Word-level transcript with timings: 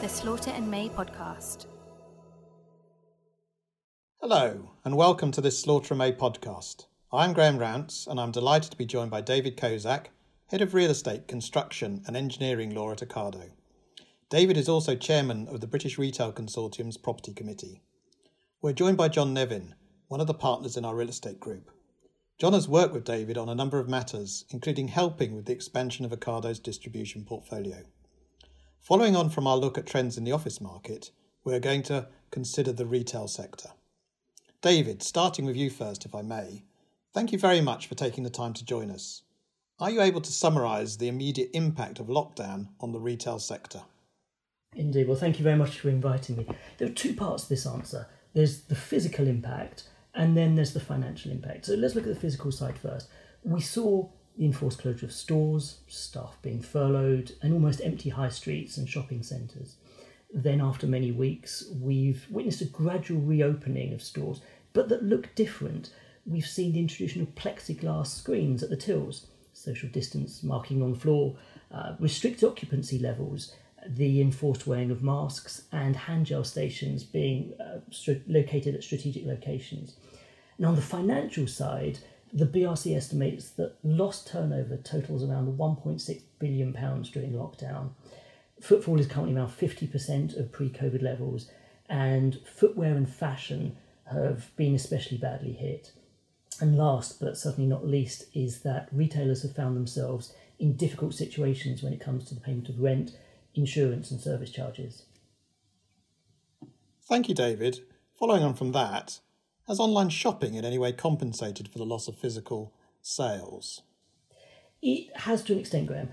the 0.00 0.08
Slaughter 0.08 0.50
and 0.52 0.70
May 0.70 0.88
podcast. 0.88 1.66
Hello, 4.22 4.70
and 4.82 4.96
welcome 4.96 5.30
to 5.30 5.42
this 5.42 5.60
Slaughter 5.60 5.92
and 5.92 5.98
May 5.98 6.10
podcast. 6.10 6.86
I'm 7.12 7.34
Graham 7.34 7.58
Rounce, 7.58 8.06
and 8.06 8.18
I'm 8.18 8.30
delighted 8.30 8.70
to 8.70 8.78
be 8.78 8.86
joined 8.86 9.10
by 9.10 9.20
David 9.20 9.58
Kozack, 9.58 10.06
Head 10.46 10.62
of 10.62 10.72
Real 10.72 10.90
Estate, 10.90 11.28
Construction 11.28 12.02
and 12.06 12.16
Engineering 12.16 12.74
Law 12.74 12.92
at 12.92 13.06
Ocado. 13.06 13.50
David 14.30 14.56
is 14.56 14.70
also 14.70 14.96
Chairman 14.96 15.46
of 15.48 15.60
the 15.60 15.66
British 15.66 15.98
Retail 15.98 16.32
Consortium's 16.32 16.96
Property 16.96 17.34
Committee. 17.34 17.82
We're 18.62 18.72
joined 18.72 18.96
by 18.96 19.08
John 19.08 19.34
Nevin, 19.34 19.74
one 20.08 20.22
of 20.22 20.26
the 20.26 20.32
partners 20.32 20.78
in 20.78 20.86
our 20.86 20.96
real 20.96 21.10
estate 21.10 21.40
group. 21.40 21.70
John 22.38 22.54
has 22.54 22.66
worked 22.66 22.94
with 22.94 23.04
David 23.04 23.36
on 23.36 23.50
a 23.50 23.54
number 23.54 23.78
of 23.78 23.86
matters, 23.86 24.46
including 24.48 24.88
helping 24.88 25.36
with 25.36 25.44
the 25.44 25.52
expansion 25.52 26.06
of 26.06 26.10
Ocado's 26.10 26.58
distribution 26.58 27.26
portfolio. 27.26 27.84
Following 28.80 29.14
on 29.14 29.28
from 29.28 29.46
our 29.46 29.58
look 29.58 29.76
at 29.76 29.86
trends 29.86 30.16
in 30.16 30.24
the 30.24 30.32
office 30.32 30.60
market, 30.60 31.10
we're 31.44 31.60
going 31.60 31.82
to 31.84 32.08
consider 32.30 32.72
the 32.72 32.86
retail 32.86 33.28
sector. 33.28 33.68
David, 34.62 35.02
starting 35.02 35.44
with 35.44 35.54
you 35.54 35.70
first, 35.70 36.06
if 36.06 36.14
I 36.14 36.22
may, 36.22 36.64
thank 37.12 37.30
you 37.30 37.38
very 37.38 37.60
much 37.60 37.86
for 37.86 37.94
taking 37.94 38.24
the 38.24 38.30
time 38.30 38.54
to 38.54 38.64
join 38.64 38.90
us. 38.90 39.22
Are 39.78 39.90
you 39.90 40.00
able 40.00 40.22
to 40.22 40.32
summarise 40.32 40.96
the 40.96 41.08
immediate 41.08 41.50
impact 41.52 42.00
of 42.00 42.06
lockdown 42.06 42.68
on 42.80 42.92
the 42.92 43.00
retail 43.00 43.38
sector? 43.38 43.82
Indeed. 44.74 45.08
Well, 45.08 45.16
thank 45.16 45.38
you 45.38 45.44
very 45.44 45.56
much 45.56 45.78
for 45.78 45.90
inviting 45.90 46.36
me. 46.36 46.46
There 46.78 46.88
are 46.88 46.92
two 46.92 47.14
parts 47.14 47.44
to 47.44 47.48
this 47.50 47.66
answer 47.66 48.06
there's 48.32 48.62
the 48.62 48.76
physical 48.76 49.26
impact, 49.26 49.84
and 50.14 50.36
then 50.36 50.54
there's 50.54 50.72
the 50.72 50.80
financial 50.80 51.32
impact. 51.32 51.66
So 51.66 51.74
let's 51.74 51.94
look 51.94 52.06
at 52.06 52.14
the 52.14 52.20
physical 52.20 52.52
side 52.52 52.78
first. 52.78 53.08
We 53.42 53.60
saw 53.60 54.08
enforced 54.46 54.78
closure 54.78 55.06
of 55.06 55.12
stores, 55.12 55.80
staff 55.86 56.38
being 56.42 56.62
furloughed, 56.62 57.32
and 57.42 57.52
almost 57.52 57.80
empty 57.82 58.10
high 58.10 58.28
streets 58.28 58.76
and 58.76 58.88
shopping 58.88 59.22
centres. 59.22 59.76
Then, 60.32 60.60
after 60.60 60.86
many 60.86 61.10
weeks, 61.10 61.64
we've 61.80 62.26
witnessed 62.30 62.60
a 62.60 62.66
gradual 62.66 63.20
reopening 63.20 63.92
of 63.92 64.02
stores, 64.02 64.40
but 64.72 64.88
that 64.88 65.02
look 65.02 65.34
different. 65.34 65.92
We've 66.24 66.46
seen 66.46 66.72
the 66.72 66.78
introduction 66.80 67.22
of 67.22 67.34
plexiglass 67.34 68.06
screens 68.06 68.62
at 68.62 68.70
the 68.70 68.76
tills, 68.76 69.26
social 69.52 69.88
distance 69.88 70.42
marking 70.42 70.82
on 70.82 70.94
floor, 70.94 71.36
uh, 71.72 71.94
restricted 71.98 72.48
occupancy 72.48 72.98
levels, 72.98 73.54
the 73.86 74.20
enforced 74.20 74.66
wearing 74.66 74.90
of 74.90 75.02
masks, 75.02 75.62
and 75.72 75.96
hand 75.96 76.26
gel 76.26 76.44
stations 76.44 77.02
being 77.02 77.54
uh, 77.60 77.80
located 78.28 78.74
at 78.74 78.84
strategic 78.84 79.26
locations. 79.26 79.96
Now, 80.58 80.68
on 80.68 80.76
the 80.76 80.82
financial 80.82 81.46
side, 81.46 81.98
the 82.32 82.46
BRC 82.46 82.96
estimates 82.96 83.50
that 83.50 83.76
lost 83.82 84.28
turnover 84.28 84.76
totals 84.76 85.24
around 85.24 85.58
1.6 85.58 86.22
billion 86.38 86.72
pounds 86.72 87.10
during 87.10 87.32
lockdown. 87.32 87.90
Footfall 88.60 89.00
is 89.00 89.06
currently 89.06 89.36
around 89.36 89.50
50% 89.50 90.38
of 90.38 90.52
pre-COVID 90.52 91.02
levels, 91.02 91.50
and 91.88 92.38
footwear 92.46 92.94
and 92.94 93.08
fashion 93.08 93.76
have 94.12 94.54
been 94.56 94.74
especially 94.74 95.18
badly 95.18 95.52
hit. 95.52 95.92
And 96.60 96.76
last 96.76 97.20
but 97.20 97.38
certainly 97.38 97.68
not 97.68 97.86
least 97.86 98.24
is 98.34 98.60
that 98.60 98.88
retailers 98.92 99.42
have 99.42 99.56
found 99.56 99.76
themselves 99.76 100.34
in 100.58 100.76
difficult 100.76 101.14
situations 101.14 101.82
when 101.82 101.92
it 101.92 102.00
comes 102.00 102.26
to 102.26 102.34
the 102.34 102.40
payment 102.40 102.68
of 102.68 102.80
rent, 102.80 103.12
insurance, 103.54 104.10
and 104.10 104.20
service 104.20 104.50
charges. 104.50 105.04
Thank 107.08 107.28
you, 107.28 107.34
David. 107.34 107.80
Following 108.18 108.44
on 108.44 108.54
from 108.54 108.72
that, 108.72 109.20
has 109.70 109.78
online 109.78 110.08
shopping 110.08 110.54
in 110.54 110.64
any 110.64 110.78
way 110.78 110.92
compensated 110.92 111.68
for 111.68 111.78
the 111.78 111.86
loss 111.86 112.08
of 112.08 112.18
physical 112.18 112.74
sales? 113.02 113.82
It 114.82 115.16
has 115.16 115.44
to 115.44 115.52
an 115.52 115.60
extent, 115.60 115.86
Graham. 115.86 116.08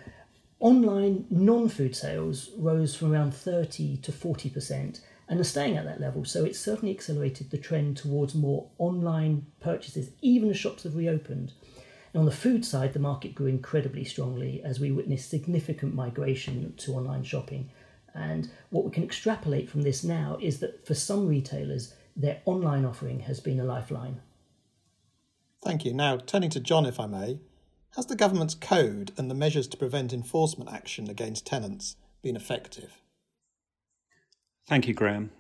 Online 0.60 1.26
non 1.32 1.68
food 1.68 1.96
sales 1.96 2.52
rose 2.56 2.96
from 2.96 3.12
around 3.12 3.34
30 3.34 3.98
to 3.98 4.12
40% 4.12 5.02
and 5.28 5.40
are 5.40 5.44
staying 5.44 5.76
at 5.76 5.86
that 5.86 6.00
level, 6.00 6.24
so 6.24 6.46
it's 6.46 6.60
certainly 6.60 6.94
accelerated 6.94 7.50
the 7.50 7.58
trend 7.58 7.98
towards 7.98 8.36
more 8.36 8.70
online 8.78 9.48
purchases, 9.60 10.12
even 10.22 10.52
as 10.52 10.58
shops 10.58 10.84
have 10.84 10.96
reopened. 10.96 11.54
And 12.14 12.20
on 12.20 12.26
the 12.26 12.32
food 12.32 12.64
side, 12.64 12.94
the 12.94 13.00
market 13.00 13.34
grew 13.34 13.48
incredibly 13.48 14.04
strongly 14.04 14.62
as 14.64 14.80
we 14.80 14.92
witnessed 14.92 15.32
significant 15.32 15.96
migration 15.96 16.76
to 16.78 16.94
online 16.94 17.24
shopping. 17.24 17.72
And 18.14 18.52
what 18.70 18.86
we 18.86 18.92
can 18.92 19.04
extrapolate 19.04 19.68
from 19.68 19.82
this 19.82 20.04
now 20.04 20.38
is 20.42 20.60
that 20.60 20.86
for 20.86 20.94
some 20.94 21.28
retailers, 21.28 21.96
their 22.18 22.42
online 22.46 22.84
offering 22.84 23.22
has 23.22 23.40
been 23.40 23.60
a 23.60 23.64
lifeline. 23.64 24.20
Thank 25.64 25.86
you. 25.86 25.94
Now, 25.94 26.18
turning 26.18 26.50
to 26.52 26.60
John, 26.60 26.86
if 26.86 27.00
I 27.00 27.06
may, 27.06 27.40
has 27.96 28.08
the 28.08 28.16
government's 28.16 28.56
code 28.56 29.12
and 29.18 29.30
the 29.30 29.36
measures 29.36 29.68
to 29.68 29.78
prevent 29.78 30.12
enforcement 30.12 30.72
action 30.72 31.10
against 31.10 31.46
tenants 31.46 31.96
been 32.22 32.36
effective? 32.36 33.02
Thank 34.68 34.88
you, 34.88 34.94
Graham. 34.94 35.32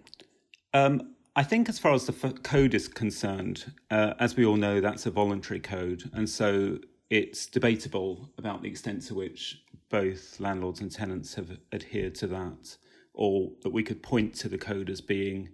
Um, 0.73 1.15
I 1.35 1.43
think, 1.43 1.67
as 1.69 1.79
far 1.79 1.93
as 1.93 2.05
the 2.05 2.15
f- 2.23 2.41
code 2.43 2.73
is 2.73 2.87
concerned, 2.87 3.73
uh, 3.91 4.13
as 4.19 4.35
we 4.35 4.45
all 4.45 4.55
know, 4.55 4.79
that's 4.79 5.05
a 5.05 5.11
voluntary 5.11 5.59
code, 5.59 6.09
and 6.13 6.29
so 6.29 6.79
it's 7.09 7.45
debatable 7.45 8.29
about 8.37 8.61
the 8.61 8.69
extent 8.69 9.03
to 9.03 9.15
which 9.15 9.61
both 9.89 10.39
landlords 10.39 10.81
and 10.81 10.91
tenants 10.91 11.35
have 11.35 11.57
adhered 11.71 12.15
to 12.15 12.27
that, 12.27 12.77
or 13.13 13.51
that 13.61 13.71
we 13.71 13.83
could 13.83 14.01
point 14.01 14.33
to 14.35 14.49
the 14.49 14.57
code 14.57 14.89
as 14.89 15.01
being 15.01 15.49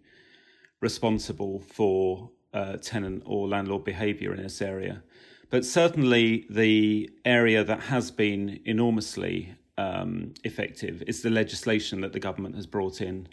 responsible 0.84 1.60
for 1.60 2.30
uh, 2.54 2.78
tenant 2.78 3.24
or 3.26 3.48
landlord 3.48 3.84
behaviour 3.84 4.34
in 4.34 4.44
this 4.44 4.62
area. 4.62 5.02
But 5.50 5.66
certainly, 5.66 6.46
the 6.50 7.10
area 7.26 7.64
that 7.64 7.80
has 7.94 8.12
been 8.12 8.60
enormously 8.66 9.56
um, 9.78 10.34
effective 10.44 11.04
is 11.08 11.22
the 11.22 11.30
legislation 11.30 12.02
that 12.02 12.14
the 12.14 12.20
government 12.20 12.56
has 12.56 12.68
brought 12.68 13.02
in. 13.02 13.28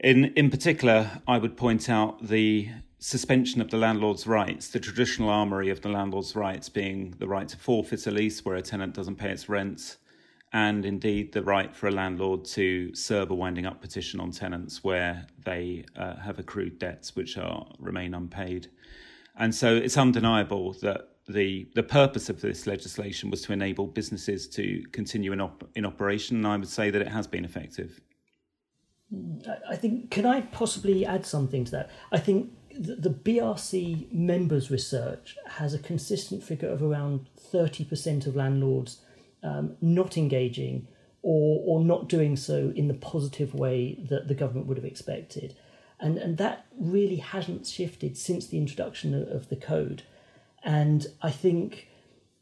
In 0.00 0.26
in 0.42 0.50
particular, 0.50 1.20
I 1.26 1.38
would 1.38 1.56
point 1.56 1.88
out 1.88 2.26
the 2.26 2.68
suspension 2.98 3.60
of 3.60 3.70
the 3.70 3.76
landlord's 3.76 4.26
rights, 4.26 4.68
the 4.68 4.80
traditional 4.80 5.28
armoury 5.28 5.70
of 5.70 5.80
the 5.82 5.88
landlord's 5.88 6.34
rights 6.34 6.68
being 6.68 7.14
the 7.18 7.28
right 7.28 7.48
to 7.48 7.56
forfeit 7.56 8.06
a 8.06 8.10
lease 8.10 8.44
where 8.44 8.56
a 8.56 8.62
tenant 8.62 8.94
doesn't 8.94 9.16
pay 9.16 9.30
its 9.30 9.48
rent, 9.48 9.98
and 10.52 10.84
indeed 10.84 11.32
the 11.32 11.42
right 11.42 11.74
for 11.74 11.88
a 11.88 11.90
landlord 11.90 12.44
to 12.44 12.94
serve 12.94 13.30
a 13.30 13.34
winding 13.34 13.66
up 13.66 13.80
petition 13.80 14.18
on 14.20 14.30
tenants 14.30 14.82
where 14.82 15.26
they 15.44 15.84
uh, 15.96 16.16
have 16.16 16.38
accrued 16.38 16.78
debts 16.78 17.14
which 17.14 17.36
are 17.36 17.66
remain 17.78 18.14
unpaid. 18.14 18.68
And 19.36 19.54
so 19.54 19.76
it's 19.76 19.96
undeniable 19.96 20.72
that 20.82 21.08
the 21.28 21.68
the 21.74 21.82
purpose 21.82 22.30
of 22.30 22.40
this 22.40 22.66
legislation 22.66 23.30
was 23.30 23.42
to 23.42 23.52
enable 23.52 23.86
businesses 23.86 24.48
to 24.48 24.82
continue 24.92 25.32
in, 25.32 25.40
op- 25.40 25.68
in 25.74 25.84
operation, 25.84 26.38
and 26.38 26.46
I 26.46 26.56
would 26.56 26.68
say 26.68 26.90
that 26.90 27.02
it 27.02 27.08
has 27.08 27.26
been 27.26 27.44
effective. 27.44 28.00
I 29.68 29.76
think, 29.76 30.10
can 30.10 30.26
I 30.26 30.42
possibly 30.42 31.06
add 31.06 31.24
something 31.24 31.64
to 31.66 31.70
that? 31.70 31.90
I 32.12 32.18
think 32.18 32.50
the, 32.78 32.94
the 32.94 33.10
BRC 33.10 34.12
members' 34.12 34.70
research 34.70 35.36
has 35.46 35.72
a 35.72 35.78
consistent 35.78 36.42
figure 36.42 36.68
of 36.68 36.82
around 36.82 37.26
30% 37.52 38.26
of 38.26 38.36
landlords 38.36 39.00
um, 39.42 39.76
not 39.80 40.16
engaging 40.16 40.86
or, 41.22 41.62
or 41.66 41.84
not 41.84 42.08
doing 42.08 42.36
so 42.36 42.72
in 42.74 42.88
the 42.88 42.94
positive 42.94 43.54
way 43.54 43.98
that 44.08 44.28
the 44.28 44.34
government 44.34 44.66
would 44.66 44.76
have 44.76 44.84
expected. 44.84 45.56
And, 46.00 46.16
and 46.16 46.38
that 46.38 46.66
really 46.78 47.16
hasn't 47.16 47.66
shifted 47.66 48.16
since 48.16 48.46
the 48.46 48.58
introduction 48.58 49.14
of, 49.14 49.48
the 49.48 49.56
code. 49.56 50.04
And 50.62 51.06
I 51.22 51.30
think, 51.30 51.88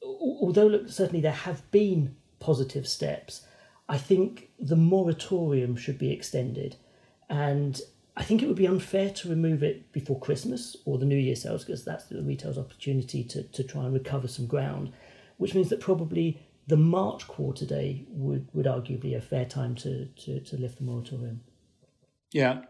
although 0.03 0.67
look, 0.67 0.91
certainly 0.91 1.23
there 1.23 1.33
have 1.33 1.69
been 1.71 2.17
positive 2.39 2.87
steps, 2.87 3.47
I 3.89 3.97
think 3.97 4.51
the 4.59 4.77
moratorium 4.77 5.77
should 5.77 5.99
be 5.99 6.13
extended. 6.13 6.77
And 7.31 7.81
I 8.17 8.23
think 8.23 8.43
it 8.43 8.47
would 8.47 8.57
be 8.57 8.67
unfair 8.67 9.11
to 9.11 9.29
remove 9.29 9.63
it 9.63 9.93
before 9.93 10.19
Christmas 10.19 10.77
or 10.85 10.99
the 10.99 11.07
New 11.07 11.17
Year 11.17 11.37
sales 11.37 11.65
because 11.65 11.85
that's 11.85 12.05
the 12.05 12.23
retail's 12.23 12.59
opportunity 12.59 13.25
to, 13.25 13.43
to 13.43 13.63
try 13.63 13.85
and 13.85 13.95
recover 13.95 14.29
some 14.29 14.47
ground, 14.47 14.93
which 15.39 15.55
means 15.55 15.69
that 15.71 15.81
probably 15.81 16.46
the 16.67 16.77
March 16.77 17.27
quarter 17.29 17.65
day 17.65 18.05
would, 18.09 18.49
would 18.53 18.67
arguably 18.67 19.17
a 19.17 19.21
fair 19.21 19.45
time 19.45 19.75
to, 19.77 20.07
to, 20.07 20.41
to 20.41 20.57
lift 20.57 20.79
the 20.79 20.85
moratorium. 20.85 21.41
Yeah. 22.33 22.63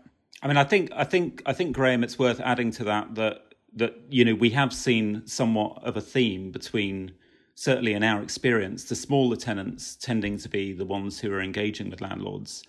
I 0.43 0.49
mean, 0.49 0.57
I 0.57 0.65
think, 0.65 0.91
I 0.95 1.05
think, 1.05 1.43
I 1.47 1.53
think, 1.53 1.75
Graham, 1.75 2.05
it's 2.05 2.19
worth 2.19 2.41
adding 2.41 2.71
to 2.73 2.85
that 2.85 3.15
that, 3.15 3.55
that, 3.75 3.95
you 4.11 4.25
know, 4.25 4.35
we 4.35 4.51
have 4.51 4.73
seen 4.73 5.27
somewhat 5.27 5.83
of 5.83 5.97
a 5.97 6.01
theme 6.03 6.51
between, 6.51 7.13
certainly 7.55 7.95
in 7.95 8.03
our 8.03 8.23
experience, 8.23 8.85
the 8.85 8.95
smaller 8.95 9.37
tenants 9.37 9.97
tending 9.97 10.37
to 10.39 10.49
be 10.49 10.75
the 10.75 10.85
ones 10.85 11.21
who 11.21 11.33
are 11.33 11.41
engaging 11.41 11.89
with 11.89 12.03
landlords 12.03 12.65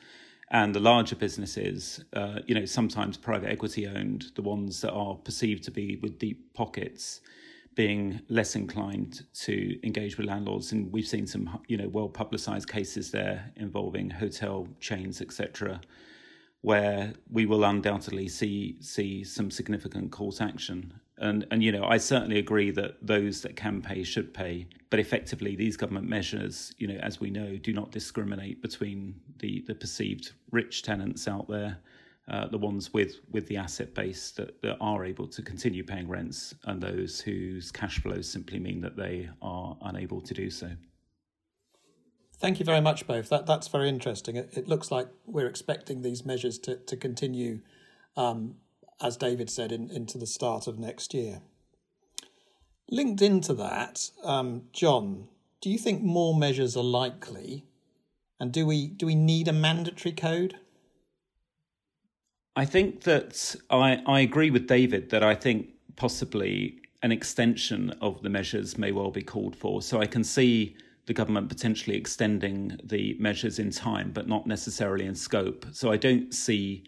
and 0.50 0.74
the 0.74 0.80
larger 0.80 1.16
businesses, 1.16 2.04
uh, 2.13 2.40
you 2.46 2.56
know, 2.56 2.66
sometimes 2.66 3.18
private 3.18 3.51
equity 3.51 3.86
owned, 3.86 4.28
the 4.36 4.42
ones 4.42 4.81
that 4.81 4.92
are 4.92 5.16
perceived 5.16 5.63
to 5.66 5.72
be 5.72 5.98
with 5.98 6.18
deep 6.19 6.54
pockets, 6.54 7.19
being 7.77 8.19
less 8.27 8.56
inclined 8.56 9.24
to 9.35 9.79
engage 9.85 10.18
with 10.18 10.25
landlords. 10.25 10.71
And 10.71 10.91
we've 10.91 11.07
seen 11.07 11.27
some, 11.27 11.62
you 11.68 11.77
know, 11.77 11.88
well 11.88 12.09
publicised 12.09 12.68
cases 12.68 13.12
there 13.12 13.51
involving 13.56 14.09
hotel 14.09 14.68
chains, 14.79 15.21
etc., 15.21 15.79
where 16.62 17.13
we 17.29 17.45
will 17.45 17.63
undoubtedly 17.63 18.27
see 18.27 18.77
see 18.81 19.24
some 19.24 19.51
significant 19.51 20.12
court 20.12 20.41
action. 20.41 20.91
And, 21.19 21.45
and 21.51 21.63
you 21.63 21.71
know, 21.71 21.85
I 21.85 21.97
certainly 21.97 22.39
agree 22.39 22.71
that 22.71 22.97
those 23.06 23.41
that 23.41 23.56
can 23.56 23.83
pay 23.83 24.03
should 24.03 24.33
pay. 24.33 24.68
But 24.89 25.00
effectively, 25.00 25.56
these 25.56 25.77
government 25.77 26.09
measures, 26.09 26.74
you 26.79 26.88
know, 26.88 27.00
as 27.03 27.19
we 27.19 27.29
know, 27.29 27.57
do 27.57 27.74
not 27.74 27.91
discriminate 27.91 28.59
between 28.62 29.21
the, 29.38 29.63
the 29.68 29.75
perceived 29.75 30.31
rich 30.51 30.81
tenants 30.81 31.27
out 31.27 31.47
there, 31.47 31.77
uh, 32.29 32.47
the 32.47 32.57
ones 32.57 32.94
with, 32.94 33.15
with 33.31 33.47
the 33.47 33.57
asset 33.57 33.94
base 33.94 34.31
that, 34.31 34.62
that 34.62 34.77
are 34.81 35.06
able 35.06 35.27
to 35.27 35.41
continue 35.41 35.83
paying 35.83 36.07
rents, 36.07 36.53
and 36.65 36.81
those 36.81 37.21
whose 37.21 37.71
cash 37.71 38.00
flows 38.01 38.29
simply 38.29 38.59
mean 38.59 38.81
that 38.81 38.97
they 38.97 39.29
are 39.41 39.77
unable 39.83 40.21
to 40.21 40.33
do 40.33 40.50
so. 40.50 40.69
Thank 42.39 42.59
you 42.59 42.65
very 42.65 42.81
much, 42.81 43.07
both. 43.07 43.29
That 43.29 43.47
that's 43.47 43.68
very 43.68 43.89
interesting. 43.89 44.35
It, 44.35 44.51
it 44.56 44.68
looks 44.68 44.91
like 44.91 45.07
we're 45.25 45.47
expecting 45.47 46.01
these 46.01 46.24
measures 46.24 46.59
to 46.59 46.75
to 46.75 46.95
continue, 46.95 47.62
um, 48.15 48.57
as 49.01 49.18
David 49.18 49.50
said, 49.50 49.71
in, 49.71 49.89
into 49.89 50.19
the 50.19 50.27
start 50.27 50.68
of 50.68 50.77
next 50.77 51.15
year. 51.15 51.41
Linked 52.91 53.21
into 53.21 53.53
that, 53.56 54.12
um, 54.24 54.63
John, 54.71 55.27
do 55.62 55.69
you 55.69 55.79
think 55.79 56.03
more 56.03 56.38
measures 56.38 56.77
are 56.77 56.83
likely, 56.83 57.65
and 58.39 58.51
do 58.51 58.68
we 58.68 58.88
do 58.88 59.07
we 59.07 59.15
need 59.15 59.47
a 59.47 59.53
mandatory 59.53 60.13
code? 60.13 60.59
I 62.57 62.65
think 62.65 63.04
that 63.04 63.56
I 63.69 64.01
I 64.07 64.21
agree 64.21 64.50
with 64.50 64.68
David 64.68 65.12
that 65.12 65.24
I 65.24 65.36
think 65.36 65.69
possibly 65.95 66.81
an 67.04 67.12
extension 67.12 67.92
of 68.01 68.24
the 68.24 68.30
measures 68.30 68.80
may 68.80 68.92
well 68.92 69.12
be 69.12 69.21
called 69.21 69.56
for. 69.56 69.83
So 69.83 70.01
I 70.01 70.07
can 70.07 70.24
see 70.24 70.75
the 71.06 71.13
government 71.13 71.50
potentially 71.50 71.95
extending 71.95 72.80
the 72.83 73.15
measures 73.19 73.59
in 73.59 73.69
time, 73.69 74.12
but 74.12 74.27
not 74.27 74.48
necessarily 74.48 75.06
in 75.06 75.13
scope. 75.13 75.68
So 75.71 75.92
I 75.92 75.98
don't 75.98 76.33
see 76.33 76.83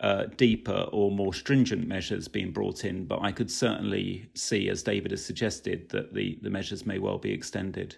uh, 0.00 0.24
deeper 0.36 0.88
or 0.90 1.12
more 1.12 1.32
stringent 1.32 1.86
measures 1.86 2.26
being 2.26 2.50
brought 2.50 2.84
in, 2.84 3.04
but 3.04 3.22
I 3.22 3.30
could 3.30 3.50
certainly 3.50 4.28
see, 4.34 4.68
as 4.68 4.82
David 4.82 5.12
has 5.12 5.24
suggested, 5.24 5.88
that 5.90 6.12
the, 6.12 6.38
the 6.42 6.50
measures 6.50 6.84
may 6.84 6.98
well 6.98 7.18
be 7.18 7.32
extended. 7.32 7.96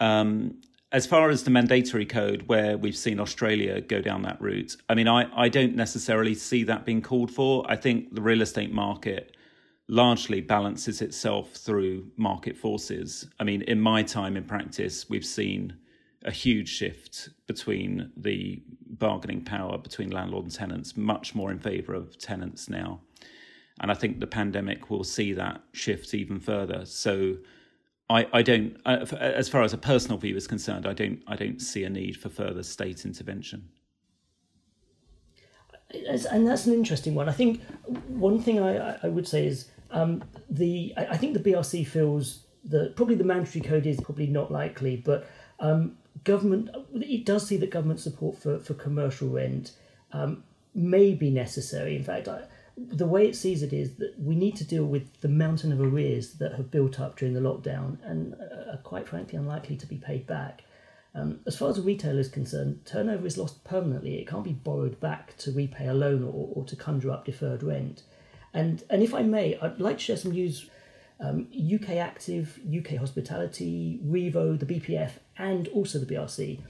Um, 0.00 0.62
as 0.94 1.06
far 1.06 1.28
as 1.28 1.42
the 1.42 1.50
mandatory 1.50 2.06
code, 2.06 2.44
where 2.46 2.78
we've 2.78 2.96
seen 2.96 3.18
Australia 3.18 3.80
go 3.80 4.00
down 4.00 4.22
that 4.22 4.40
route, 4.40 4.76
I 4.88 4.94
mean, 4.94 5.08
I, 5.08 5.28
I 5.36 5.48
don't 5.48 5.74
necessarily 5.74 6.36
see 6.36 6.62
that 6.64 6.86
being 6.86 7.02
called 7.02 7.32
for. 7.32 7.68
I 7.68 7.74
think 7.74 8.14
the 8.14 8.22
real 8.22 8.42
estate 8.42 8.72
market 8.72 9.36
largely 9.88 10.40
balances 10.40 11.02
itself 11.02 11.50
through 11.54 12.12
market 12.16 12.56
forces. 12.56 13.26
I 13.40 13.44
mean, 13.44 13.62
in 13.62 13.80
my 13.80 14.04
time 14.04 14.36
in 14.36 14.44
practice, 14.44 15.10
we've 15.10 15.26
seen 15.26 15.74
a 16.24 16.30
huge 16.30 16.68
shift 16.68 17.28
between 17.48 18.12
the 18.16 18.62
bargaining 18.86 19.44
power 19.44 19.76
between 19.76 20.10
landlord 20.10 20.44
and 20.44 20.54
tenants, 20.54 20.96
much 20.96 21.34
more 21.34 21.50
in 21.50 21.58
favour 21.58 21.94
of 21.94 22.16
tenants 22.18 22.70
now. 22.70 23.00
And 23.80 23.90
I 23.90 23.94
think 23.94 24.20
the 24.20 24.28
pandemic 24.28 24.90
will 24.90 25.02
see 25.02 25.32
that 25.32 25.60
shift 25.72 26.14
even 26.14 26.38
further. 26.38 26.86
So, 26.86 27.38
I, 28.14 28.26
I 28.32 28.42
don't, 28.42 28.76
uh, 28.86 29.04
as 29.20 29.48
far 29.48 29.62
as 29.62 29.72
a 29.72 29.78
personal 29.78 30.18
view 30.18 30.36
is 30.36 30.46
concerned, 30.46 30.86
I 30.86 30.92
don't, 30.92 31.20
I 31.26 31.36
don't 31.36 31.60
see 31.60 31.84
a 31.84 31.90
need 31.90 32.16
for 32.16 32.28
further 32.28 32.62
state 32.62 33.04
intervention 33.04 33.68
and 36.30 36.46
that's 36.46 36.66
an 36.66 36.74
interesting 36.74 37.14
one. 37.14 37.28
I 37.28 37.32
think 37.32 37.62
one 38.08 38.40
thing 38.40 38.60
I, 38.60 38.98
I 39.02 39.08
would 39.08 39.26
say 39.26 39.46
is 39.46 39.68
um, 39.90 40.24
the 40.48 40.92
I 40.96 41.16
think 41.16 41.34
the 41.34 41.50
BRC 41.50 41.86
feels 41.86 42.40
that 42.64 42.96
probably 42.96 43.14
the 43.14 43.24
mandatory 43.24 43.62
code 43.62 43.86
is 43.86 44.00
probably 44.00 44.26
not 44.26 44.50
likely, 44.50 44.96
but 44.96 45.28
um, 45.60 45.96
government 46.24 46.70
it 46.94 47.24
does 47.24 47.46
see 47.46 47.56
that 47.58 47.70
government 47.70 48.00
support 48.00 48.38
for, 48.38 48.58
for 48.58 48.74
commercial 48.74 49.28
rent 49.28 49.72
um, 50.12 50.42
may 50.74 51.14
be 51.14 51.30
necessary. 51.30 51.96
In 51.96 52.02
fact, 52.02 52.28
I, 52.28 52.44
the 52.76 53.06
way 53.06 53.26
it 53.26 53.36
sees 53.36 53.62
it 53.62 53.72
is 53.72 53.94
that 53.96 54.14
we 54.18 54.34
need 54.34 54.56
to 54.56 54.64
deal 54.64 54.84
with 54.84 55.20
the 55.20 55.28
mountain 55.28 55.72
of 55.72 55.80
arrears 55.80 56.34
that 56.34 56.54
have 56.54 56.70
built 56.70 56.98
up 56.98 57.16
during 57.16 57.34
the 57.34 57.40
lockdown 57.40 57.98
and 58.04 58.34
are 58.34 58.80
quite 58.82 59.08
frankly 59.08 59.38
unlikely 59.38 59.76
to 59.76 59.86
be 59.86 59.96
paid 59.96 60.26
back. 60.26 60.62
Um, 61.14 61.40
as 61.46 61.56
far 61.56 61.70
as 61.70 61.78
a 61.78 61.82
retailer 61.82 62.18
is 62.18 62.28
concerned, 62.28 62.84
turnover 62.84 63.26
is 63.26 63.38
lost 63.38 63.62
permanently. 63.62 64.20
It 64.20 64.26
can't 64.26 64.42
be 64.42 64.52
borrowed 64.52 64.98
back 64.98 65.36
to 65.38 65.52
repay 65.52 65.86
a 65.86 65.94
loan 65.94 66.24
or, 66.24 66.50
or 66.52 66.64
to 66.64 66.74
conjure 66.74 67.12
up 67.12 67.24
deferred 67.24 67.62
rent. 67.62 68.02
And, 68.52 68.82
and 68.90 69.02
if 69.02 69.14
I 69.14 69.22
may, 69.22 69.56
I'd 69.58 69.80
like 69.80 69.98
to 69.98 70.04
share 70.04 70.16
some 70.16 70.32
news. 70.32 70.68
Um, 71.20 71.46
UK 71.52 71.90
Active, 71.90 72.58
UK 72.66 72.96
Hospitality, 72.98 74.00
Revo, 74.04 74.58
the 74.58 74.66
BPF, 74.66 75.12
and 75.38 75.68
also 75.68 76.00
the 76.00 76.06
BRC 76.06 76.60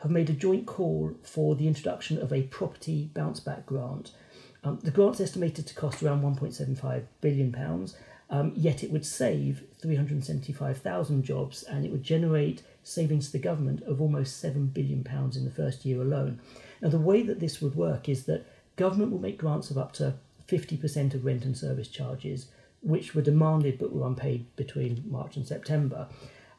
have 0.00 0.10
made 0.10 0.30
a 0.30 0.32
joint 0.32 0.64
call 0.64 1.14
for 1.22 1.54
the 1.54 1.68
introduction 1.68 2.18
of 2.18 2.32
a 2.32 2.42
property 2.44 3.10
bounce 3.12 3.40
back 3.40 3.66
grant. 3.66 4.12
Um, 4.62 4.78
the 4.82 4.90
grant's 4.90 5.20
estimated 5.20 5.66
to 5.66 5.74
cost 5.74 6.02
around 6.02 6.22
£1.75 6.22 7.04
billion, 7.20 7.88
um, 8.28 8.52
yet 8.54 8.84
it 8.84 8.90
would 8.90 9.06
save 9.06 9.64
375,000 9.80 11.22
jobs 11.24 11.62
and 11.62 11.84
it 11.84 11.90
would 11.90 12.02
generate 12.02 12.62
savings 12.82 13.26
to 13.26 13.32
the 13.32 13.38
government 13.38 13.82
of 13.82 14.00
almost 14.00 14.42
£7 14.42 14.72
billion 14.72 15.06
in 15.34 15.44
the 15.44 15.50
first 15.50 15.84
year 15.84 16.02
alone. 16.02 16.40
Now, 16.80 16.88
the 16.90 16.98
way 16.98 17.22
that 17.22 17.40
this 17.40 17.60
would 17.60 17.74
work 17.74 18.08
is 18.08 18.24
that 18.24 18.46
government 18.76 19.12
will 19.12 19.18
make 19.18 19.38
grants 19.38 19.70
of 19.70 19.78
up 19.78 19.92
to 19.94 20.14
50% 20.48 21.14
of 21.14 21.24
rent 21.24 21.44
and 21.44 21.56
service 21.56 21.88
charges, 21.88 22.46
which 22.82 23.14
were 23.14 23.22
demanded 23.22 23.78
but 23.78 23.92
were 23.92 24.06
unpaid 24.06 24.44
between 24.56 25.04
March 25.06 25.36
and 25.36 25.46
September. 25.46 26.08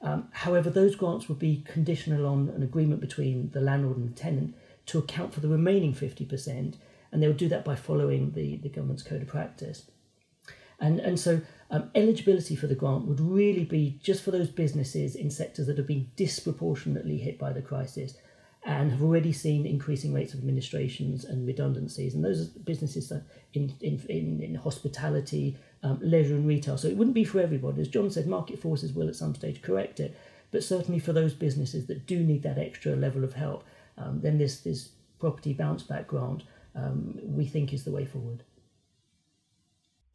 Um, 0.02 0.30
however, 0.32 0.70
those 0.70 0.96
grants 0.96 1.30
would 1.30 1.40
be 1.40 1.64
conditional 1.68 2.26
on 2.26 2.50
an 2.50 2.64
agreement 2.64 3.02
between 3.02 3.52
the 3.52 3.62
landlord 3.62 3.98
and 3.98 4.10
the 4.10 4.20
tenant 4.20 4.56
to 4.88 5.00
account 5.00 5.34
for 5.34 5.42
the 5.42 5.48
remaining 5.48 5.94
50%, 5.94 6.76
and 7.12 7.22
they 7.22 7.28
would 7.28 7.38
do 7.38 7.50
that 7.50 7.66
by 7.66 7.76
following 7.76 8.32
the, 8.32 8.58
the 8.58 8.70
government's 8.70 9.04
code 9.04 9.22
of 9.22 9.28
practice. 9.28 9.90
And, 10.80 11.00
and 11.00 11.20
so 11.20 11.42
um, 11.70 11.92
eligibility 11.94 12.56
for 12.56 12.68
the 12.68 12.76
grant 12.76 13.06
would 13.06 13.20
really 13.20 13.66
be 13.66 14.00
just 14.02 14.24
for 14.24 14.32
those 14.32 14.50
businesses 14.50 15.16
in 15.16 15.30
sectors 15.30 15.68
that 15.68 15.78
have 15.78 15.88
been 15.88 16.10
disproportionately 16.16 17.18
hit 17.18 17.38
by 17.38 17.54
the 17.54 17.62
crisis 17.62 18.16
and 18.64 18.92
have 18.92 19.02
already 19.02 19.32
seen 19.32 19.66
increasing 19.66 20.14
rates 20.14 20.34
of 20.34 20.40
administrations 20.40 21.26
and 21.26 21.48
redundancies. 21.48 22.14
And 22.14 22.24
those 22.24 22.42
are 22.42 22.60
businesses 22.60 23.10
that 23.10 23.24
in, 23.54 23.74
in, 23.82 24.04
in, 24.10 24.42
in 24.42 24.56
hospitality, 24.56 25.58
um, 25.84 26.00
leisure, 26.02 26.36
and 26.36 26.48
retail. 26.48 26.78
So 26.78 26.88
it 26.88 26.98
wouldn't 26.98 27.16
be 27.16 27.24
for 27.24 27.40
everybody. 27.40 27.82
As 27.82 27.88
John 27.88 28.10
said, 28.12 28.28
market 28.28 28.60
forces 28.60 28.94
will 28.94 29.08
at 29.08 29.16
some 29.16 29.34
stage 29.34 29.62
correct 29.62 30.00
it. 30.00 30.16
But 30.52 30.64
certainly 30.64 31.00
for 31.00 31.14
those 31.14 31.34
businesses 31.34 31.88
that 31.88 32.06
do 32.06 32.20
need 32.20 32.44
that 32.44 32.58
extra 32.60 32.96
level 32.96 33.24
of 33.24 33.34
help, 33.34 33.64
um, 33.98 34.22
then 34.22 34.38
this, 34.38 34.60
this 34.60 34.90
property 35.20 35.54
bounce 35.54 35.84
back 35.84 36.08
grant 36.08 36.44
um, 36.76 37.20
we 37.24 37.46
think 37.46 37.74
is 37.74 37.84
the 37.84 37.92
way 37.92 38.06
forward. 38.06 38.44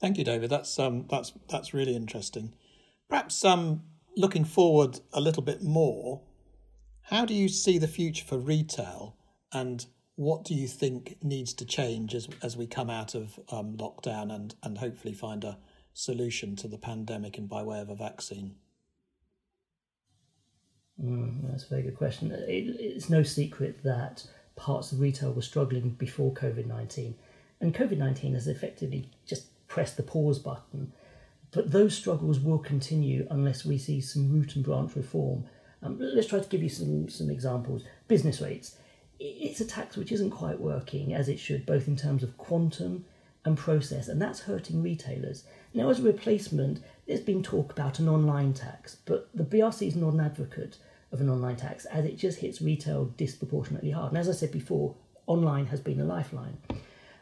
Thank 0.00 0.18
you, 0.18 0.24
David. 0.24 0.50
That's 0.50 0.78
um, 0.78 1.06
that's 1.08 1.32
that's 1.48 1.72
really 1.72 1.96
interesting. 1.96 2.52
Perhaps 3.08 3.44
um, 3.44 3.82
looking 4.16 4.44
forward 4.44 5.00
a 5.12 5.20
little 5.20 5.42
bit 5.42 5.62
more, 5.62 6.22
how 7.02 7.24
do 7.24 7.34
you 7.34 7.48
see 7.48 7.78
the 7.78 7.88
future 7.88 8.24
for 8.24 8.38
retail 8.38 9.16
and 9.52 9.86
what 10.16 10.44
do 10.44 10.54
you 10.54 10.66
think 10.66 11.16
needs 11.22 11.52
to 11.54 11.64
change 11.64 12.14
as, 12.14 12.28
as 12.42 12.56
we 12.56 12.66
come 12.66 12.90
out 12.90 13.14
of 13.14 13.38
um, 13.50 13.76
lockdown 13.76 14.34
and, 14.34 14.54
and 14.62 14.78
hopefully 14.78 15.14
find 15.14 15.44
a 15.44 15.58
solution 15.92 16.56
to 16.56 16.68
the 16.68 16.78
pandemic 16.78 17.38
and 17.38 17.48
by 17.48 17.62
way 17.62 17.80
of 17.80 17.90
a 17.90 17.94
vaccine? 17.94 18.56
Mm, 21.02 21.50
that's 21.50 21.64
a 21.64 21.68
very 21.68 21.82
good 21.82 21.96
question. 21.96 22.32
It, 22.32 22.76
it's 22.80 23.10
no 23.10 23.22
secret 23.22 23.82
that 23.84 24.26
parts 24.56 24.92
of 24.92 25.00
retail 25.00 25.32
were 25.32 25.42
struggling 25.42 25.90
before 25.90 26.32
COVID 26.32 26.66
19, 26.66 27.14
and 27.60 27.74
COVID 27.74 27.98
19 27.98 28.34
has 28.34 28.48
effectively 28.48 29.10
just 29.26 29.46
pressed 29.68 29.96
the 29.96 30.02
pause 30.02 30.38
button. 30.38 30.92
But 31.52 31.70
those 31.70 31.94
struggles 31.94 32.40
will 32.40 32.58
continue 32.58 33.26
unless 33.30 33.64
we 33.64 33.78
see 33.78 34.00
some 34.00 34.30
root 34.32 34.56
and 34.56 34.64
branch 34.64 34.96
reform 34.96 35.44
um, 35.82 35.98
let's 36.00 36.28
try 36.28 36.40
to 36.40 36.48
give 36.48 36.62
you 36.62 36.68
some, 36.68 37.08
some 37.08 37.30
examples. 37.30 37.84
Business 38.08 38.40
rates. 38.40 38.76
It's 39.18 39.60
a 39.60 39.64
tax 39.64 39.96
which 39.96 40.12
isn't 40.12 40.30
quite 40.30 40.60
working 40.60 41.14
as 41.14 41.28
it 41.28 41.38
should, 41.38 41.64
both 41.64 41.88
in 41.88 41.96
terms 41.96 42.22
of 42.22 42.36
quantum 42.36 43.04
and 43.44 43.56
process, 43.56 44.08
and 44.08 44.20
that's 44.20 44.40
hurting 44.40 44.82
retailers. 44.82 45.44
Now, 45.72 45.88
as 45.88 46.00
a 46.00 46.02
replacement, 46.02 46.80
there's 47.06 47.20
been 47.20 47.42
talk 47.42 47.72
about 47.72 47.98
an 47.98 48.08
online 48.08 48.52
tax, 48.52 48.96
but 49.06 49.28
the 49.32 49.44
BRC 49.44 49.86
is 49.86 49.96
not 49.96 50.14
an 50.14 50.20
advocate 50.20 50.76
of 51.16 51.20
an 51.22 51.30
online 51.30 51.56
tax 51.56 51.84
as 51.86 52.04
it 52.04 52.18
just 52.18 52.38
hits 52.38 52.60
retail 52.60 53.06
disproportionately 53.16 53.90
hard. 53.90 54.12
And 54.12 54.18
as 54.18 54.28
I 54.28 54.32
said 54.32 54.52
before, 54.52 54.94
online 55.26 55.66
has 55.66 55.80
been 55.80 56.00
a 56.00 56.04
lifeline. 56.04 56.58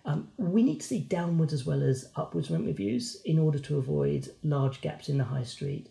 Um, 0.05 0.29
we 0.37 0.63
need 0.63 0.81
to 0.81 0.87
see 0.87 1.01
downwards 1.01 1.53
as 1.53 1.65
well 1.65 1.83
as 1.83 2.11
upwards 2.15 2.51
rent 2.51 2.67
reviews 2.67 3.23
in 3.25 3.39
order 3.39 3.59
to 3.61 3.79
avoid 3.79 4.29
large 4.43 4.81
gaps 4.81 5.09
in 5.09 5.17
the 5.17 5.25
high 5.25 5.45
street 5.45 5.89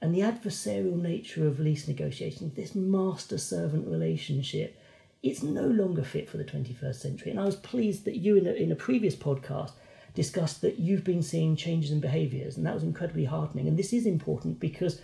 and 0.00 0.14
the 0.14 0.20
adversarial 0.20 1.00
nature 1.00 1.46
of 1.46 1.58
lease 1.58 1.88
negotiations, 1.88 2.54
this 2.54 2.74
master 2.74 3.36
servant 3.36 3.88
relationship, 3.88 4.80
it's 5.22 5.42
no 5.42 5.66
longer 5.66 6.04
fit 6.04 6.28
for 6.28 6.36
the 6.36 6.44
21st 6.44 6.94
century. 6.94 7.30
And 7.32 7.40
I 7.40 7.44
was 7.44 7.56
pleased 7.56 8.04
that 8.04 8.16
you, 8.16 8.36
in 8.36 8.46
a, 8.46 8.52
in 8.52 8.70
a 8.70 8.76
previous 8.76 9.16
podcast, 9.16 9.72
discussed 10.14 10.60
that 10.60 10.78
you've 10.78 11.02
been 11.02 11.22
seeing 11.22 11.56
changes 11.56 11.90
in 11.90 11.98
behaviours, 11.98 12.56
and 12.56 12.64
that 12.64 12.74
was 12.74 12.84
incredibly 12.84 13.24
heartening. 13.24 13.66
And 13.66 13.76
this 13.76 13.92
is 13.92 14.06
important 14.06 14.60
because 14.60 15.00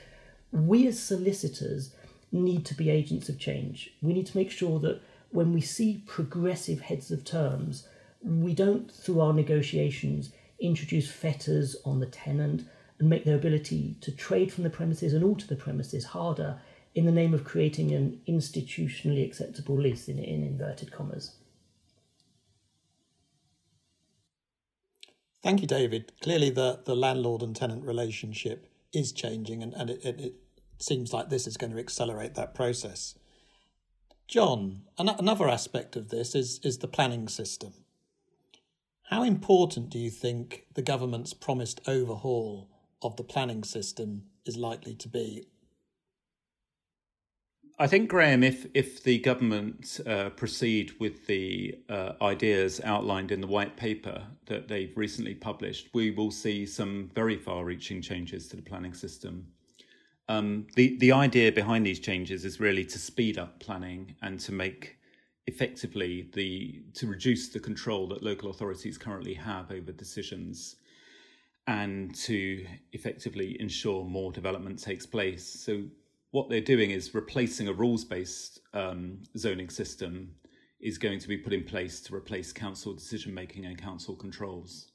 we 0.53 0.87
as 0.87 1.01
solicitors 1.01 1.93
need 2.41 2.67
to 2.67 2.75
be 2.75 2.91
agents 2.91 3.29
of 3.29 3.39
change. 3.39 3.93
We 4.03 4.13
need 4.13 4.27
to 4.27 4.37
make 4.37 4.51
sure 4.51 4.79
that 4.81 5.01
when 5.31 5.53
we 5.53 5.61
see 5.61 6.03
progressive 6.07 6.81
heads 6.81 7.11
of 7.11 7.25
terms, 7.25 7.89
we 8.23 8.55
don't, 8.55 8.91
through 8.91 9.21
our 9.21 9.33
negotiations, 9.33 10.33
introduce 10.59 11.11
fetters 11.11 11.77
on 11.85 12.01
the 12.01 12.07
tenant, 12.07 12.65
and 12.99 13.11
make 13.11 13.25
their 13.25 13.37
ability 13.37 13.97
to 14.01 14.13
trade 14.13 14.53
from 14.53 14.65
the 14.65 14.71
premises 14.71 15.13
and 15.13 15.25
alter 15.25 15.47
the 15.47 15.57
premises 15.57 16.05
harder 16.05 16.61
in 16.95 17.07
the 17.07 17.13
name 17.13 17.35
of 17.35 17.45
creating 17.45 17.93
an 17.93 18.21
institutionally 18.29 19.27
acceptable 19.27 19.77
lease 19.77 20.09
in, 20.09 20.19
in 20.19 20.45
inverted 20.45 20.93
commas. 20.93 21.33
Thank 25.43 25.61
you, 25.61 25.67
David. 25.67 26.13
Clearly, 26.23 26.51
the, 26.51 26.81
the 26.85 26.97
landlord 26.97 27.43
and 27.43 27.55
tenant 27.55 27.85
relationship 27.85 28.71
is 28.93 29.13
changing, 29.13 29.63
and, 29.63 29.75
and 29.75 29.91
it, 29.91 30.05
it, 30.05 30.21
it 30.21 30.35
seems 30.79 31.13
like 31.13 31.29
this 31.29 31.47
is 31.47 31.57
going 31.57 31.73
to 31.73 31.79
accelerate 31.79 32.35
that 32.35 32.55
process. 32.55 33.15
John, 34.29 34.83
an- 34.99 35.09
another 35.09 35.49
aspect 35.49 35.97
of 35.97 36.09
this 36.09 36.35
is, 36.35 36.61
is 36.63 36.79
the 36.79 36.89
planning 36.89 37.29
system. 37.29 37.73
How 39.11 39.23
important 39.23 39.91
do 39.91 39.99
you 39.99 40.11
think 40.11 40.65
the 40.75 40.83
government's 40.83 41.35
promised 41.35 41.81
overhaul 41.87 42.71
of 43.03 43.17
the 43.17 43.25
planning 43.25 43.63
system 43.63 44.25
is 44.47 44.57
likely 44.57 44.95
to 44.97 45.09
be? 45.09 45.47
I 47.77 47.89
think, 47.89 48.09
Graham, 48.09 48.45
if 48.45 48.67
if 48.73 49.03
the 49.03 49.19
government 49.19 50.01
uh, 50.07 50.31
proceed 50.31 50.93
with 51.01 51.27
the 51.27 51.77
uh, 51.89 52.13
ideas 52.23 52.81
outlined 52.85 53.33
in 53.33 53.41
the 53.41 53.49
white 53.49 53.77
paper 53.77 54.23
that 54.47 54.69
they've 54.69 54.97
recently 54.97 55.35
published, 55.35 55.89
we 55.93 56.13
will 56.13 56.31
see 56.31 56.67
some 56.67 57.11
very 57.15 57.37
far-reaching 57.37 58.01
changes 58.01 58.47
to 58.49 58.57
the 58.57 58.63
planning 58.63 58.95
system. 58.95 59.49
Um, 60.29 60.67
the 60.75 60.97
the 60.99 61.13
idea 61.13 61.53
behind 61.53 61.85
these 61.85 62.01
changes 62.01 62.45
is 62.45 62.61
really 62.61 62.85
to 62.87 62.99
speed 62.99 63.39
up 63.39 63.61
planning 63.61 64.15
and 64.23 64.41
to 64.41 64.53
make 64.53 64.97
effectively 65.47 66.31
the 66.33 66.83
to 66.95 67.07
reduce 67.07 67.49
the 67.49 67.61
control 67.61 68.09
that 68.09 68.23
local 68.23 68.51
authorities 68.51 68.97
currently 68.97 69.35
have 69.35 69.71
over 69.71 69.93
decisions 69.93 70.77
and 71.67 72.15
to 72.15 72.67
effectively 72.93 73.61
ensure 73.61 74.05
more 74.05 74.33
development 74.33 74.79
takes 74.83 75.07
place. 75.07 75.45
So, 75.45 75.85
what 76.31 76.49
they're 76.49 76.61
doing 76.61 76.91
is 76.91 77.15
replacing 77.15 77.69
a 77.69 77.73
rules 77.73 78.05
based 78.05 78.61
um, 78.73 79.23
zoning 79.37 79.71
system 79.71 80.35
is 80.81 80.99
going 80.99 81.19
to 81.19 81.29
be 81.29 81.39
put 81.39 81.53
in 81.53 81.65
place 81.65 82.01
to 82.01 82.15
replace 82.15 82.53
council 82.53 82.93
decision 82.93 83.33
making 83.33 83.67
and 83.67 83.79
council 83.79 84.15
controls. 84.15 84.91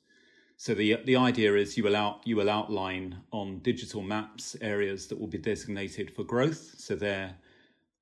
So 0.60 0.74
the 0.74 0.98
the 1.06 1.16
idea 1.16 1.56
is 1.56 1.78
you 1.78 1.86
will 1.86 1.96
out, 1.96 2.20
you 2.26 2.36
will 2.36 2.50
outline 2.50 3.22
on 3.32 3.60
digital 3.60 4.02
maps 4.02 4.58
areas 4.60 5.08
that 5.08 5.18
will 5.18 5.30
be 5.30 5.38
designated 5.38 6.12
for 6.14 6.26
growth. 6.26 6.76
So 6.78 6.96
their 6.96 7.38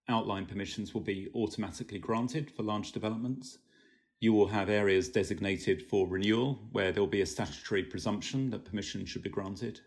outline 0.09 0.47
permissions 0.47 0.91
will 0.91 1.01
be 1.01 1.29
automatically 1.35 1.99
granted 1.99 2.49
for 2.49 2.63
large 2.63 2.93
developments. 2.93 3.59
You 4.19 4.33
will 4.33 4.47
have 4.47 4.71
areas 4.71 5.07
designated 5.07 5.83
for 5.83 6.07
renewal 6.07 6.59
where 6.71 6.91
there'll 6.91 7.05
be 7.05 7.21
a 7.21 7.27
statutory 7.27 7.83
presumption 7.83 8.49
that 8.49 8.65
permission 8.65 9.05
should 9.05 9.21
be 9.21 9.29
granted. 9.29 9.79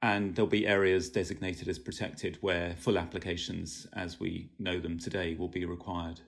And 0.00 0.34
there'll 0.34 0.48
be 0.48 0.66
areas 0.66 1.10
designated 1.10 1.68
as 1.68 1.78
protected 1.78 2.38
where 2.40 2.76
full 2.76 2.96
applications, 2.96 3.86
as 3.92 4.18
we 4.18 4.48
know 4.58 4.80
them 4.80 4.98
today, 4.98 5.34
will 5.34 5.48
be 5.48 5.66
required. 5.66 6.22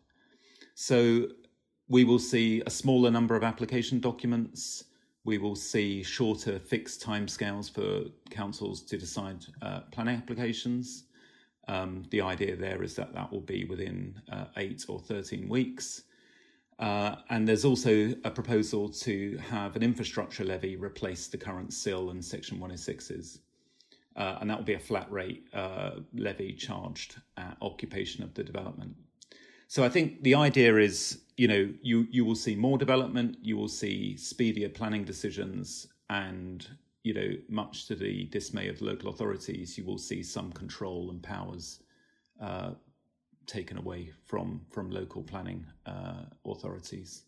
So 0.74 1.28
we 1.88 2.04
will 2.04 2.18
see 2.18 2.62
a 2.66 2.70
smaller 2.70 3.10
number 3.10 3.36
of 3.36 3.42
application 3.42 4.00
documents. 4.00 4.84
We 5.26 5.38
will 5.38 5.56
see 5.56 6.04
shorter 6.04 6.60
fixed 6.60 7.02
timescales 7.02 7.68
for 7.68 8.08
councils 8.30 8.80
to 8.82 8.96
decide 8.96 9.44
uh, 9.60 9.80
planning 9.90 10.14
applications. 10.14 11.02
Um, 11.66 12.04
the 12.10 12.20
idea 12.20 12.54
there 12.54 12.84
is 12.84 12.94
that 12.94 13.12
that 13.12 13.32
will 13.32 13.40
be 13.40 13.64
within 13.64 14.22
uh, 14.30 14.44
eight 14.56 14.84
or 14.88 15.00
13 15.00 15.48
weeks. 15.48 16.04
Uh, 16.78 17.16
and 17.28 17.48
there's 17.48 17.64
also 17.64 18.14
a 18.22 18.30
proposal 18.30 18.88
to 18.88 19.36
have 19.38 19.74
an 19.74 19.82
infrastructure 19.82 20.44
levy 20.44 20.76
replace 20.76 21.26
the 21.26 21.38
current 21.38 21.72
CIL 21.72 22.10
and 22.10 22.24
Section 22.24 22.60
106s. 22.60 23.40
Uh, 24.14 24.38
and 24.40 24.48
that 24.48 24.56
will 24.56 24.64
be 24.64 24.74
a 24.74 24.78
flat 24.78 25.10
rate 25.10 25.48
uh, 25.52 25.90
levy 26.14 26.52
charged 26.52 27.16
at 27.36 27.56
occupation 27.62 28.22
of 28.22 28.32
the 28.34 28.44
development. 28.44 28.94
So 29.68 29.84
I 29.84 29.88
think 29.88 30.22
the 30.22 30.34
idea 30.34 30.76
is, 30.76 31.20
you 31.36 31.48
know, 31.48 31.68
you, 31.82 32.06
you 32.10 32.24
will 32.24 32.36
see 32.36 32.54
more 32.54 32.78
development, 32.78 33.36
you 33.42 33.56
will 33.56 33.68
see 33.68 34.16
speedier 34.16 34.68
planning 34.68 35.04
decisions, 35.04 35.88
and, 36.08 36.66
you 37.02 37.14
know, 37.14 37.30
much 37.48 37.86
to 37.86 37.96
the 37.96 38.26
dismay 38.26 38.68
of 38.68 38.80
local 38.80 39.10
authorities, 39.10 39.76
you 39.76 39.84
will 39.84 39.98
see 39.98 40.22
some 40.22 40.52
control 40.52 41.10
and 41.10 41.22
powers 41.22 41.80
uh, 42.40 42.70
taken 43.46 43.78
away 43.78 44.12
from 44.24 44.60
from 44.70 44.90
local 44.90 45.22
planning 45.22 45.64
uh, 45.86 46.24
authorities. 46.44 47.22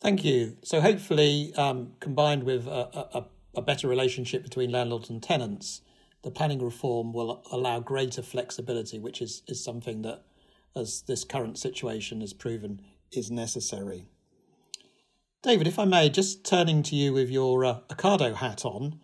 Thank 0.00 0.24
you. 0.24 0.56
So 0.62 0.80
hopefully, 0.80 1.54
um, 1.56 1.94
combined 2.00 2.44
with 2.44 2.66
a, 2.66 3.08
a, 3.14 3.24
a, 3.54 3.62
better 3.62 3.88
relationship 3.88 4.42
between 4.42 4.70
landlords 4.70 5.08
and 5.08 5.22
tenants, 5.22 5.80
the 6.22 6.30
planning 6.30 6.62
reform 6.62 7.14
will 7.14 7.42
allow 7.50 7.80
greater 7.80 8.20
flexibility, 8.20 8.98
which 8.98 9.22
is, 9.22 9.42
is 9.48 9.64
something 9.64 10.02
that, 10.02 10.22
as 10.76 11.02
this 11.02 11.24
current 11.24 11.58
situation 11.58 12.20
has 12.20 12.32
proven, 12.32 12.80
is 13.12 13.30
necessary. 13.30 14.06
David, 15.42 15.66
if 15.66 15.78
I 15.78 15.84
may, 15.84 16.08
just 16.08 16.44
turning 16.44 16.82
to 16.84 16.96
you 16.96 17.12
with 17.12 17.30
your 17.30 17.64
uh, 17.64 17.80
Ocado 17.90 18.34
hat 18.34 18.64
on, 18.64 18.98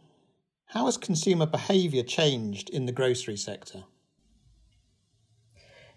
how 0.66 0.86
has 0.86 0.96
consumer 0.96 1.46
behaviour 1.46 2.02
changed 2.02 2.70
in 2.70 2.86
the 2.86 2.92
grocery 2.92 3.36
sector? 3.36 3.84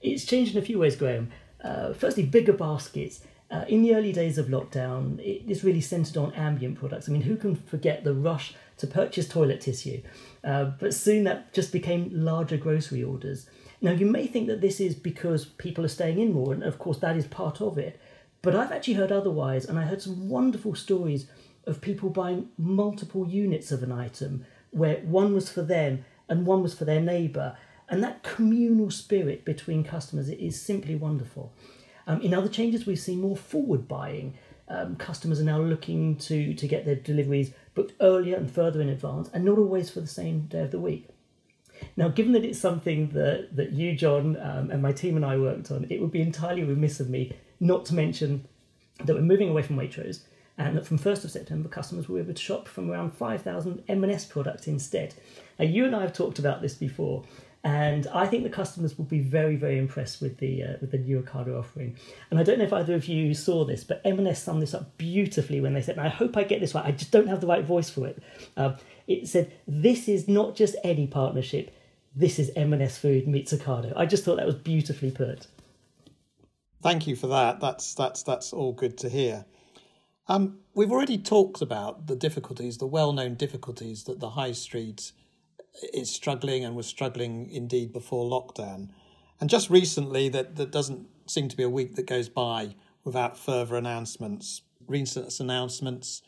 It's 0.02 0.26
changed 0.26 0.56
in 0.56 0.62
a 0.62 0.66
few 0.66 0.80
ways, 0.80 0.96
Graham. 0.96 1.32
Uh, 1.64 1.94
firstly, 1.94 2.24
bigger 2.24 2.54
baskets. 2.54 3.22
Uh, 3.50 3.66
in 3.68 3.84
the 3.84 3.96
early 3.96 4.12
days 4.12 4.38
of 4.38 4.48
lockdown, 4.48 5.20
it 5.20 5.50
is 5.50 5.64
really 5.64 5.80
centered 5.80 6.18
on 6.18 6.34
ambient 6.34 6.78
products. 6.78 7.08
I 7.08 7.12
mean, 7.12 7.22
who 7.22 7.38
can 7.38 7.56
forget 7.56 8.04
the 8.04 8.14
rush 8.14 8.56
to 8.78 8.88
purchase 8.88 9.30
toilet 9.30 9.62
tissue? 9.62 10.02
Uh, 10.44 10.72
but 10.80 10.94
soon 10.94 11.24
that 11.24 11.54
just 11.54 11.72
became 11.72 12.10
larger 12.12 12.58
grocery 12.58 13.04
orders. 13.04 13.48
Now, 13.84 13.92
you 13.92 14.08
may 14.08 14.26
think 14.26 14.48
that 14.48 14.62
this 14.62 14.80
is 14.80 14.96
because 14.96 15.46
people 15.46 15.86
are 15.86 15.90
staying 15.90 16.18
in 16.18 16.34
more, 16.34 16.54
and 16.54 16.64
of 16.64 16.80
course, 16.80 16.98
that 17.00 17.18
is 17.18 17.28
part 17.28 17.62
of 17.62 17.78
it. 17.78 18.00
But 18.42 18.56
I've 18.56 18.72
actually 18.72 18.96
heard 18.96 19.12
otherwise, 19.12 19.66
and 19.66 19.78
I 19.78 19.84
heard 19.84 20.02
some 20.02 20.30
wonderful 20.30 20.74
stories 20.74 21.28
of 21.68 21.82
people 21.82 22.10
buying 22.10 22.50
multiple 22.58 23.28
units 23.28 23.72
of 23.72 23.84
an 23.84 23.92
item 23.92 24.46
where 24.72 24.98
one 25.02 25.34
was 25.36 25.50
for 25.50 25.62
them 25.62 26.04
and 26.28 26.46
one 26.46 26.64
was 26.64 26.74
for 26.74 26.84
their 26.84 27.00
neighbour 27.00 27.56
and 27.90 28.04
that 28.04 28.24
communal 28.24 28.90
spirit 28.90 29.46
between 29.46 29.84
customers 29.84 30.30
is 30.30 30.60
simply 30.60 30.96
wonderful. 30.96 31.54
Um, 32.08 32.22
in 32.22 32.34
other 32.34 32.48
changes, 32.48 32.86
we've 32.86 33.00
seen 33.00 33.22
more 33.22 33.38
forward 33.38 33.88
buying. 33.88 34.36
Um, 34.68 34.96
customers 34.96 35.40
are 35.40 35.46
now 35.46 35.62
looking 35.62 36.16
to, 36.18 36.54
to 36.54 36.68
get 36.68 36.86
their 36.86 36.96
deliveries 36.96 37.52
booked 37.76 37.94
earlier 38.02 38.36
and 38.36 38.50
further 38.50 38.82
in 38.82 38.90
advance, 38.90 39.30
and 39.34 39.46
not 39.46 39.58
always 39.58 39.90
for 39.90 40.02
the 40.02 40.08
same 40.08 40.48
day 40.48 40.62
of 40.62 40.72
the 40.72 40.80
week. 40.80 41.10
Now, 41.96 42.10
given 42.10 42.34
that 42.34 42.46
it's 42.46 42.60
something 42.60 43.10
that, 43.10 43.56
that 43.56 43.72
you, 43.72 43.96
John, 43.96 44.38
um, 44.40 44.72
and 44.72 44.82
my 44.82 44.92
team 44.92 45.16
and 45.16 45.26
I 45.26 45.38
worked 45.38 45.72
on, 45.72 45.88
it 45.90 46.02
would 46.02 46.12
be 46.12 46.22
entirely 46.22 46.64
remiss 46.64 47.00
of 47.00 47.10
me 47.10 47.34
not 47.60 47.86
to 47.86 47.96
mention 47.96 48.48
that 49.04 49.16
we're 49.16 49.22
moving 49.22 49.50
away 49.50 49.62
from 49.62 49.78
Waitrose 49.78 50.22
and 50.58 50.78
that 50.78 50.86
from 50.86 51.00
1st 51.00 51.24
of 51.24 51.32
September, 51.32 51.68
customers 51.68 52.08
will 52.08 52.16
be 52.16 52.22
able 52.22 52.34
to 52.34 52.42
shop 52.42 52.68
from 52.68 52.92
around 52.92 53.14
5,000 53.14 53.84
M&S 53.88 54.26
products 54.26 54.68
instead. 54.68 55.16
Now, 55.58 55.66
you 55.66 55.86
and 55.86 55.96
I 55.96 56.02
have 56.02 56.14
talked 56.14 56.38
about 56.38 56.62
this 56.62 56.76
before, 56.76 57.24
and 57.64 58.08
I 58.08 58.28
think 58.28 58.44
the 58.44 58.50
customers 58.50 58.98
will 58.98 59.06
be 59.06 59.20
very, 59.20 59.56
very 59.56 59.78
impressed 59.78 60.22
with 60.22 60.38
the 60.38 60.64
uh, 60.64 60.74
with 60.82 60.92
the 60.92 60.98
new 60.98 61.22
Ocado 61.22 61.58
offering. 61.58 61.96
And 62.30 62.40
I 62.40 62.44
don't 62.44 62.58
know 62.60 62.66
if 62.66 62.74
either 62.74 62.94
of 62.94 63.06
you 63.08 63.34
saw 63.34 63.64
this, 63.64 63.86
but 63.86 64.02
M&S 64.04 64.44
summed 64.44 64.62
this 64.62 64.74
up 64.74 64.98
beautifully 64.98 65.62
when 65.62 65.74
they 65.74 65.82
said, 65.82 65.98
and 65.98 66.06
I 66.06 66.10
hope 66.10 66.36
I 66.36 66.44
get 66.44 66.60
this 66.60 66.76
right, 66.76 66.86
I 66.86 66.92
just 66.92 67.12
don't 67.12 67.28
have 67.28 67.40
the 67.40 67.48
right 67.48 67.64
voice 67.64 67.90
for 67.90 68.06
it. 68.06 68.22
Uh, 68.58 68.76
it 69.08 69.30
said, 69.30 69.54
this 69.66 70.10
is 70.10 70.28
not 70.28 70.56
just 70.56 70.76
any 70.84 71.08
partnership, 71.08 71.74
this 72.16 72.38
is 72.38 72.52
M&S 72.56 72.98
Food 72.98 73.28
meets 73.28 73.54
Ocado. 73.54 73.94
I 73.96 74.06
just 74.06 74.26
thought 74.26 74.38
that 74.38 74.46
was 74.46 74.56
beautifully 74.56 75.12
put. 75.12 75.48
Thank 76.82 77.08
you 77.08 77.16
for 77.16 77.28
that. 77.28 77.62
That's 77.62 77.94
that's 77.94 78.24
that's 78.24 78.52
all 78.52 78.74
good 78.74 78.98
to 79.00 79.10
hear. 79.10 79.46
Um, 80.28 80.60
we've 80.74 80.92
already 80.92 81.18
talked 81.18 81.62
about 81.62 82.08
the 82.08 82.16
difficulties, 82.16 82.78
the 82.78 82.88
well-known 82.88 83.36
difficulties 83.36 84.04
that 84.04 84.20
the 84.20 84.32
high 84.32 84.52
streets 84.52 85.14
is 85.94 86.10
struggling 86.10 86.64
and 86.64 86.76
was 86.76 86.88
struggling 86.88 87.50
indeed 87.50 87.92
before 87.94 88.30
lockdown. 88.30 88.90
And 89.40 89.50
just 89.50 89.70
recently, 89.70 90.30
that, 90.30 90.56
that 90.56 90.72
doesn't 90.72 91.08
seem 91.26 91.48
to 91.50 91.58
be 91.58 91.64
a 91.64 91.70
week 91.70 91.96
that 91.96 92.08
goes 92.08 92.30
by 92.30 92.76
without 93.04 93.38
further 93.38 93.76
announcements. 93.76 94.62
Recent 94.88 95.40
announcements 95.40 96.22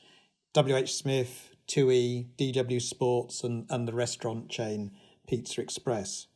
WH 0.56 0.88
Smith, 0.88 1.50
TUI, 1.68 2.28
DW 2.38 2.82
Sports, 2.82 3.44
and, 3.44 3.66
and 3.70 3.88
the 3.88 3.94
restaurant 3.94 4.50
chain 4.50 4.92
Pizza 5.28 5.62
Express. 5.62 6.28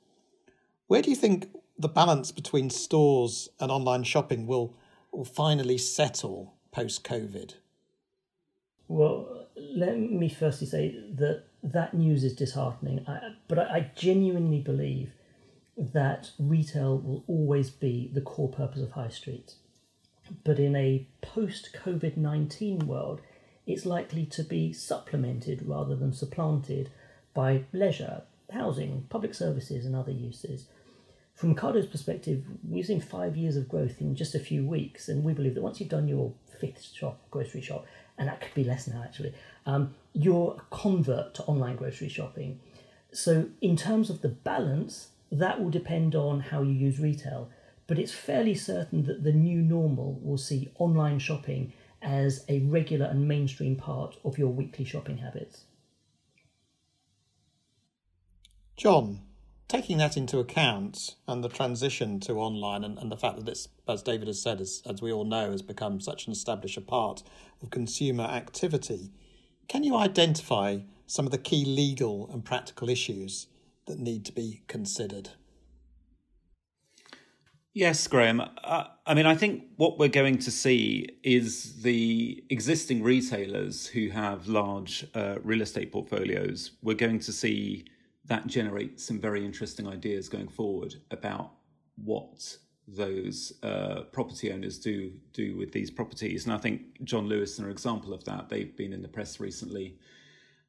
Where 0.87 1.01
do 1.01 1.09
you 1.09 1.15
think 1.15 1.49
the 1.77 1.87
balance 1.87 2.31
between 2.31 2.69
stores 2.69 3.47
and 3.59 3.71
online 3.71 4.03
shopping 4.03 4.45
will, 4.45 4.75
will 5.11 5.23
finally 5.23 5.77
settle 5.77 6.55
post 6.71 7.03
COVID? 7.05 7.53
Well, 8.89 9.47
let 9.55 9.97
me 9.97 10.27
firstly 10.27 10.67
say 10.67 10.99
that 11.15 11.43
that 11.63 11.93
news 11.93 12.23
is 12.23 12.35
disheartening. 12.35 13.05
I, 13.07 13.33
but 13.47 13.59
I, 13.59 13.63
I 13.63 13.91
genuinely 13.95 14.59
believe 14.59 15.13
that 15.77 16.31
retail 16.37 16.97
will 16.97 17.23
always 17.27 17.69
be 17.69 18.09
the 18.13 18.21
core 18.21 18.49
purpose 18.49 18.81
of 18.81 18.91
high 18.91 19.09
streets. 19.09 19.55
But 20.43 20.59
in 20.59 20.75
a 20.75 21.07
post 21.21 21.69
COVID 21.73 22.17
19 22.17 22.79
world, 22.79 23.21
it's 23.65 23.85
likely 23.85 24.25
to 24.25 24.43
be 24.43 24.73
supplemented 24.73 25.67
rather 25.67 25.95
than 25.95 26.13
supplanted 26.13 26.89
by 27.33 27.63
leisure, 27.71 28.23
housing, 28.51 29.05
public 29.09 29.33
services, 29.33 29.85
and 29.85 29.95
other 29.95 30.11
uses. 30.11 30.67
From 31.35 31.55
Ocado's 31.55 31.85
perspective, 31.85 32.43
we've 32.67 32.85
seen 32.85 32.99
five 32.99 33.37
years 33.37 33.55
of 33.55 33.69
growth 33.69 34.01
in 34.01 34.15
just 34.15 34.35
a 34.35 34.39
few 34.39 34.65
weeks, 34.65 35.07
and 35.07 35.23
we 35.23 35.33
believe 35.33 35.55
that 35.55 35.61
once 35.61 35.79
you've 35.79 35.89
done 35.89 36.07
your 36.07 36.33
fifth 36.59 36.83
shop, 36.93 37.21
grocery 37.31 37.61
shop, 37.61 37.85
and 38.19 38.27
that 38.27 38.41
could 38.41 38.53
be 38.53 38.63
less 38.63 38.87
now 38.87 39.01
actually, 39.03 39.33
um, 39.65 39.95
you're 40.13 40.57
a 40.59 40.75
convert 40.75 41.33
to 41.35 41.43
online 41.43 41.77
grocery 41.77 42.09
shopping. 42.09 42.59
So, 43.11 43.49
in 43.61 43.75
terms 43.75 44.11
of 44.11 44.21
the 44.21 44.29
balance, 44.29 45.07
that 45.31 45.59
will 45.59 45.71
depend 45.71 46.13
on 46.13 46.41
how 46.41 46.61
you 46.61 46.73
use 46.73 46.99
retail, 46.99 47.49
but 47.87 47.97
it's 47.97 48.11
fairly 48.11 48.53
certain 48.53 49.03
that 49.05 49.23
the 49.23 49.31
new 49.31 49.61
normal 49.61 50.19
will 50.21 50.37
see 50.37 50.69
online 50.77 51.17
shopping 51.17 51.73
as 52.01 52.45
a 52.47 52.59
regular 52.59 53.07
and 53.07 53.27
mainstream 53.27 53.75
part 53.75 54.15
of 54.23 54.37
your 54.37 54.49
weekly 54.49 54.85
shopping 54.85 55.17
habits. 55.17 55.63
John, 58.77 59.21
taking 59.69 59.99
that 59.99 60.17
into 60.17 60.39
account 60.39 61.15
and 61.27 61.43
the 61.43 61.47
transition 61.47 62.19
to 62.19 62.33
online 62.33 62.83
and, 62.83 62.97
and 62.97 63.11
the 63.11 63.15
fact 63.15 63.37
that 63.37 63.45
this, 63.45 63.69
as 63.87 64.01
David 64.01 64.27
has 64.27 64.41
said, 64.41 64.59
as, 64.59 64.81
as 64.85 65.01
we 65.01 65.13
all 65.13 65.23
know, 65.23 65.51
has 65.51 65.61
become 65.61 66.01
such 66.01 66.25
an 66.25 66.33
established 66.33 66.85
part 66.87 67.23
of 67.61 67.69
consumer 67.69 68.23
activity, 68.23 69.11
can 69.67 69.83
you 69.83 69.95
identify 69.95 70.79
some 71.05 71.25
of 71.25 71.31
the 71.31 71.37
key 71.37 71.63
legal 71.63 72.27
and 72.33 72.43
practical 72.43 72.89
issues 72.89 73.45
that 73.85 73.99
need 73.99 74.25
to 74.25 74.31
be 74.31 74.63
considered? 74.67 75.29
Yes, 77.71 78.07
Graham. 78.07 78.41
Uh, 78.41 78.85
I 79.05 79.13
mean, 79.13 79.27
I 79.27 79.35
think 79.35 79.65
what 79.77 79.99
we're 79.99 80.09
going 80.09 80.39
to 80.39 80.49
see 80.51 81.07
is 81.23 81.83
the 81.83 82.43
existing 82.49 83.03
retailers 83.03 83.85
who 83.85 84.09
have 84.09 84.47
large 84.47 85.05
uh, 85.13 85.35
real 85.43 85.61
estate 85.61 85.91
portfolios. 85.91 86.71
We're 86.81 86.95
going 86.95 87.19
to 87.19 87.31
see 87.31 87.85
that 88.29 88.47
generates 88.47 89.03
some 89.03 89.19
very 89.19 89.43
interesting 89.43 89.87
ideas 89.87 90.29
going 90.29 90.47
forward 90.47 90.95
about 91.11 91.51
what 92.03 92.57
those 92.87 93.53
uh, 93.63 94.01
property 94.11 94.51
owners 94.51 94.79
do 94.79 95.11
do 95.33 95.57
with 95.57 95.71
these 95.71 95.91
properties. 95.91 96.45
And 96.45 96.53
I 96.53 96.57
think 96.57 97.03
John 97.03 97.27
Lewis 97.27 97.59
are 97.59 97.65
an 97.65 97.71
example 97.71 98.13
of 98.13 98.23
that. 98.25 98.47
They've 98.47 98.75
been 98.75 98.93
in 98.93 99.01
the 99.01 99.07
press 99.07 99.39
recently, 99.39 99.97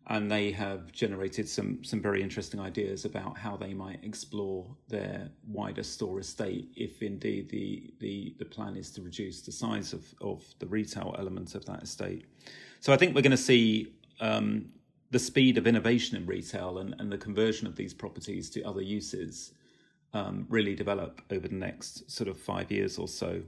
and 0.09 0.31
they 0.31 0.51
have 0.53 0.91
generated 0.93 1.49
some 1.49 1.85
some 1.85 2.01
very 2.01 2.23
interesting 2.23 2.61
ideas 2.61 3.05
about 3.05 3.37
how 3.37 3.57
they 3.57 3.75
might 3.75 4.03
explore 4.03 4.67
their 4.89 5.31
wider 5.47 5.83
store 5.83 6.19
estate 6.21 6.71
if 6.77 7.03
indeed 7.03 7.51
the 7.51 7.93
the, 8.01 8.35
the 8.39 8.45
plan 8.47 8.75
is 8.77 8.91
to 8.93 9.03
reduce 9.03 9.43
the 9.43 9.53
size 9.53 9.93
of, 9.93 10.03
of 10.23 10.43
the 10.61 10.67
retail 10.67 11.15
element 11.19 11.55
of 11.55 11.67
that 11.67 11.83
estate. 11.83 12.25
So 12.81 12.93
I 12.95 12.97
think 12.97 13.15
we're 13.15 13.23
going 13.23 13.31
to 13.33 13.37
see 13.53 13.93
um, 14.21 14.71
the 15.11 15.19
speed 15.19 15.59
of 15.59 15.67
innovation 15.67 16.17
in 16.17 16.27
retail 16.27 16.79
and, 16.79 16.95
and 16.99 17.11
the 17.11 17.19
conversion 17.19 17.67
of 17.67 17.77
these 17.77 17.93
properties 17.93 18.49
to 18.51 18.63
other 18.63 18.83
uses 18.83 19.53
um, 20.13 20.47
really 20.49 20.75
develop 20.75 21.21
over 21.31 21.49
the 21.49 21.55
next 21.55 22.11
sort 22.11 22.29
of 22.29 22.37
five 22.37 22.71
years 22.71 22.99
or 22.99 23.09
so. 23.09 23.43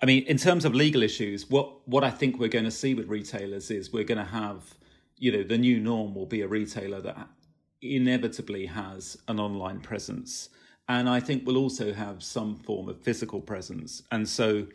I 0.00 0.06
mean, 0.06 0.24
in 0.24 0.36
terms 0.36 0.64
of 0.64 0.74
legal 0.74 1.02
issues, 1.02 1.50
what 1.50 1.86
what 1.88 2.04
I 2.04 2.10
think 2.10 2.38
we're 2.38 2.48
going 2.48 2.64
to 2.64 2.70
see 2.70 2.94
with 2.94 3.08
retailers 3.08 3.70
is 3.70 3.92
we're 3.92 4.04
going 4.04 4.18
to 4.18 4.24
have, 4.24 4.74
you 5.16 5.32
know, 5.32 5.42
the 5.42 5.58
new 5.58 5.80
norm 5.80 6.14
will 6.14 6.26
be 6.26 6.42
a 6.42 6.48
retailer 6.48 7.00
that 7.00 7.28
inevitably 7.82 8.66
has 8.66 9.18
an 9.26 9.40
online 9.40 9.80
presence, 9.80 10.50
and 10.88 11.08
I 11.08 11.18
think 11.18 11.44
we'll 11.44 11.56
also 11.56 11.92
have 11.92 12.22
some 12.22 12.56
form 12.56 12.88
of 12.88 13.00
physical 13.00 13.40
presence, 13.40 14.02
and 14.12 14.28
so 14.28 14.68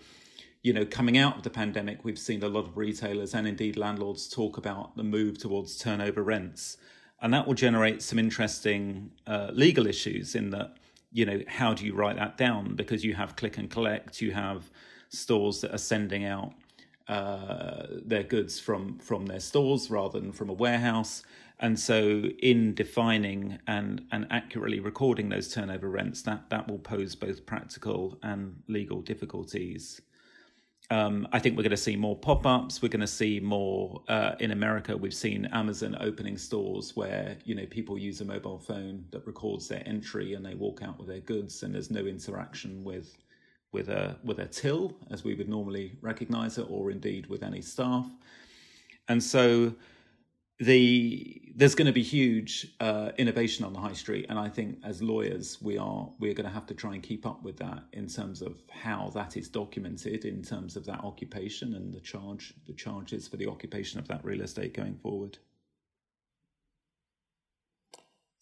you 0.64 0.72
know, 0.72 0.86
coming 0.86 1.18
out 1.18 1.36
of 1.36 1.44
the 1.44 1.50
pandemic, 1.50 2.04
we've 2.04 2.18
seen 2.18 2.42
a 2.42 2.48
lot 2.48 2.66
of 2.66 2.78
retailers 2.78 3.34
and 3.34 3.46
indeed 3.46 3.76
landlords 3.76 4.30
talk 4.30 4.58
about 4.58 4.96
the 4.96 5.04
move 5.04 5.38
towards 5.38 5.78
turnover 5.78 6.24
rents. 6.24 6.78
And 7.22 7.34
that 7.34 7.46
will 7.46 7.54
generate 7.54 8.02
some 8.02 8.18
interesting 8.18 9.12
uh, 9.28 9.52
legal 9.54 9.86
issues 9.86 10.36
in 10.36 10.52
that, 10.52 10.78
you 11.12 11.26
know, 11.26 11.42
how 11.48 11.74
do 11.74 11.86
you 11.86 11.94
write 11.94 12.16
that 12.16 12.38
down? 12.38 12.76
Because 12.76 13.04
you 13.04 13.14
have 13.14 13.36
click 13.36 13.58
and 13.58 13.70
collect, 13.70 14.22
you 14.22 14.32
have 14.32 14.72
stores 15.10 15.60
that 15.62 15.74
are 15.74 15.78
sending 15.78 16.26
out 16.26 16.54
uh, 17.10 17.88
their 18.06 18.24
goods 18.24 18.60
from 18.60 18.98
from 19.00 19.26
their 19.26 19.42
stores 19.42 19.92
rather 19.92 20.20
than 20.20 20.32
from 20.32 20.50
a 20.50 20.54
warehouse. 20.54 21.24
And 21.60 21.78
so, 21.78 22.24
in 22.40 22.74
defining 22.74 23.60
and 23.68 24.06
and 24.12 24.26
accurately 24.30 24.80
recording 24.80 25.30
those 25.30 25.54
turnover 25.54 25.90
rents, 25.90 26.22
that 26.24 26.50
that 26.50 26.70
will 26.70 26.80
pose 26.80 27.16
both 27.16 27.46
practical 27.46 28.18
and 28.24 28.64
legal 28.68 29.02
difficulties. 29.02 30.02
Um, 30.94 31.28
I 31.32 31.40
think 31.40 31.58
we're 31.58 31.64
going 31.64 31.72
to 31.72 31.78
see 31.78 31.96
more 31.96 32.16
pop 32.16 32.46
ups. 32.46 32.84
We're 32.84 32.90
going 32.90 33.02
to 33.02 33.08
see 33.08 33.40
more 33.40 34.04
uh, 34.10 34.36
in 34.40 34.52
America. 34.52 34.96
We've 34.96 35.12
seen 35.12 35.48
Amazon 35.48 35.98
opening 36.00 36.38
stores 36.38 36.96
where 36.96 37.36
you 37.46 37.56
know 37.56 37.66
people 37.66 37.98
use 37.98 38.22
a 38.22 38.26
mobile 38.26 38.60
phone 38.60 39.04
that 39.10 39.26
records 39.26 39.68
their 39.68 39.82
entry 39.88 40.36
and 40.36 40.46
they 40.46 40.54
walk 40.54 40.84
out 40.84 41.00
with 41.00 41.08
their 41.08 41.22
goods, 41.22 41.64
and 41.64 41.74
there's 41.74 41.90
no 41.90 42.02
interaction 42.02 42.84
with 42.84 43.18
with 43.72 43.90
a 43.90 44.20
with 44.24 44.38
a 44.38 44.46
till 44.46 44.96
as 45.10 45.24
we 45.24 45.34
would 45.34 45.50
normally 45.50 45.98
recognise 46.02 46.60
it, 46.60 46.68
or 46.70 46.92
indeed 46.92 47.26
with 47.26 47.42
any 47.42 47.62
staff. 47.62 48.08
And 49.08 49.22
so 49.22 49.74
the 50.60 51.40
there's 51.56 51.76
going 51.76 51.88
to 51.88 51.94
be 51.94 52.04
huge 52.04 52.68
uh, 52.80 53.12
innovation 53.18 53.64
on 53.64 53.74
the 53.74 53.80
high 53.80 53.94
street, 53.94 54.26
and 54.30 54.40
I 54.40 54.50
think 54.50 54.80
as 54.84 55.02
lawyers 55.02 55.58
we 55.62 55.78
are 55.78 56.10
we're 56.20 56.34
going 56.34 56.48
to 56.48 56.54
have 56.54 56.66
to 56.68 56.74
try 56.74 56.94
and 56.94 57.04
keep 57.04 57.26
up 57.26 57.44
with 57.44 57.58
that 57.58 57.84
in 57.94 58.08
terms 58.08 58.42
of 58.42 58.62
how 58.72 59.12
that 59.14 59.38
is 59.38 59.50
documented 59.50 60.26
in 60.26 60.42
terms 60.44 60.76
of 60.76 60.86
that 60.86 61.04
occupation 61.04 61.74
and 61.76 61.94
the 61.94 62.00
charge 62.00 62.54
the 62.66 62.74
charges 62.74 63.28
for 63.28 63.38
the 63.38 63.48
occupation 63.48 64.00
of 64.00 64.08
that 64.08 64.24
real 64.24 64.42
estate 64.42 64.74
going 64.74 64.96
forward. 64.96 65.38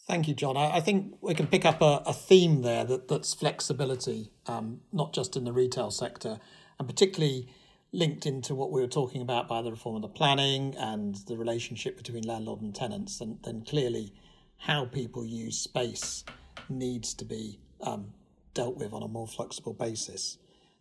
Thank 0.08 0.28
you, 0.28 0.34
John. 0.34 0.58
I, 0.58 0.78
I 0.78 0.80
think 0.82 1.16
we 1.22 1.34
can 1.34 1.48
pick 1.48 1.64
up 1.64 1.82
a, 1.82 2.04
a 2.06 2.14
theme 2.14 2.64
there 2.64 2.84
that, 2.84 3.08
that's 3.08 3.34
flexibility, 3.34 4.32
um, 4.48 4.82
not 4.92 5.14
just 5.14 5.38
in 5.38 5.46
the 5.46 5.54
retail 5.54 5.92
sector, 5.92 6.40
and 6.80 6.88
particularly 6.88 7.48
linked 7.94 8.26
into 8.26 8.56
what 8.56 8.72
we 8.72 8.82
were 8.82 8.88
talking 8.88 9.22
about 9.22 9.48
by 9.48 9.62
the 9.62 9.72
reform 9.72 9.98
of 9.98 10.02
the 10.02 10.08
planning 10.08 10.76
and 10.78 11.16
the 11.28 11.38
relationship 11.38 11.98
between 11.98 12.24
landlord 12.24 12.62
and 12.62 12.74
tenants, 12.74 13.20
and 13.20 13.40
then 13.44 13.64
clearly 13.66 14.14
how 14.58 14.86
people 14.86 15.26
use 15.26 15.58
space 15.58 16.24
needs 16.70 17.14
to 17.14 17.26
be 17.26 17.60
um, 17.82 18.14
dealt 18.54 18.78
with 18.78 18.94
on 18.94 19.04
a 19.04 19.08
more 19.08 19.28
flexible 19.28 19.74
basis. 19.74 20.38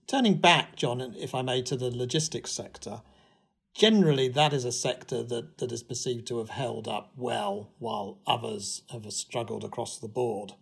Turning 0.07 0.37
back, 0.37 0.77
John, 0.77 1.01
if 1.19 1.35
I 1.35 1.43
may, 1.43 1.63
to 1.63 1.77
the 1.77 1.91
logistics 1.91 2.51
sector, 2.51 3.03
generally 3.75 4.29
that 4.29 4.53
is 4.53 4.65
a 4.65 4.73
sector 4.73 5.23
that, 5.23 5.59
that 5.59 5.73
is 5.73 5.83
perceived 5.83 6.27
to 6.29 6.39
have 6.39 6.51
held 6.51 6.89
up 6.89 7.13
well 7.17 7.71
while 7.79 8.19
others 8.27 8.83
have 8.91 9.11
struggled 9.13 9.65
across 9.65 9.99
the 9.99 10.09
board. 10.09 10.55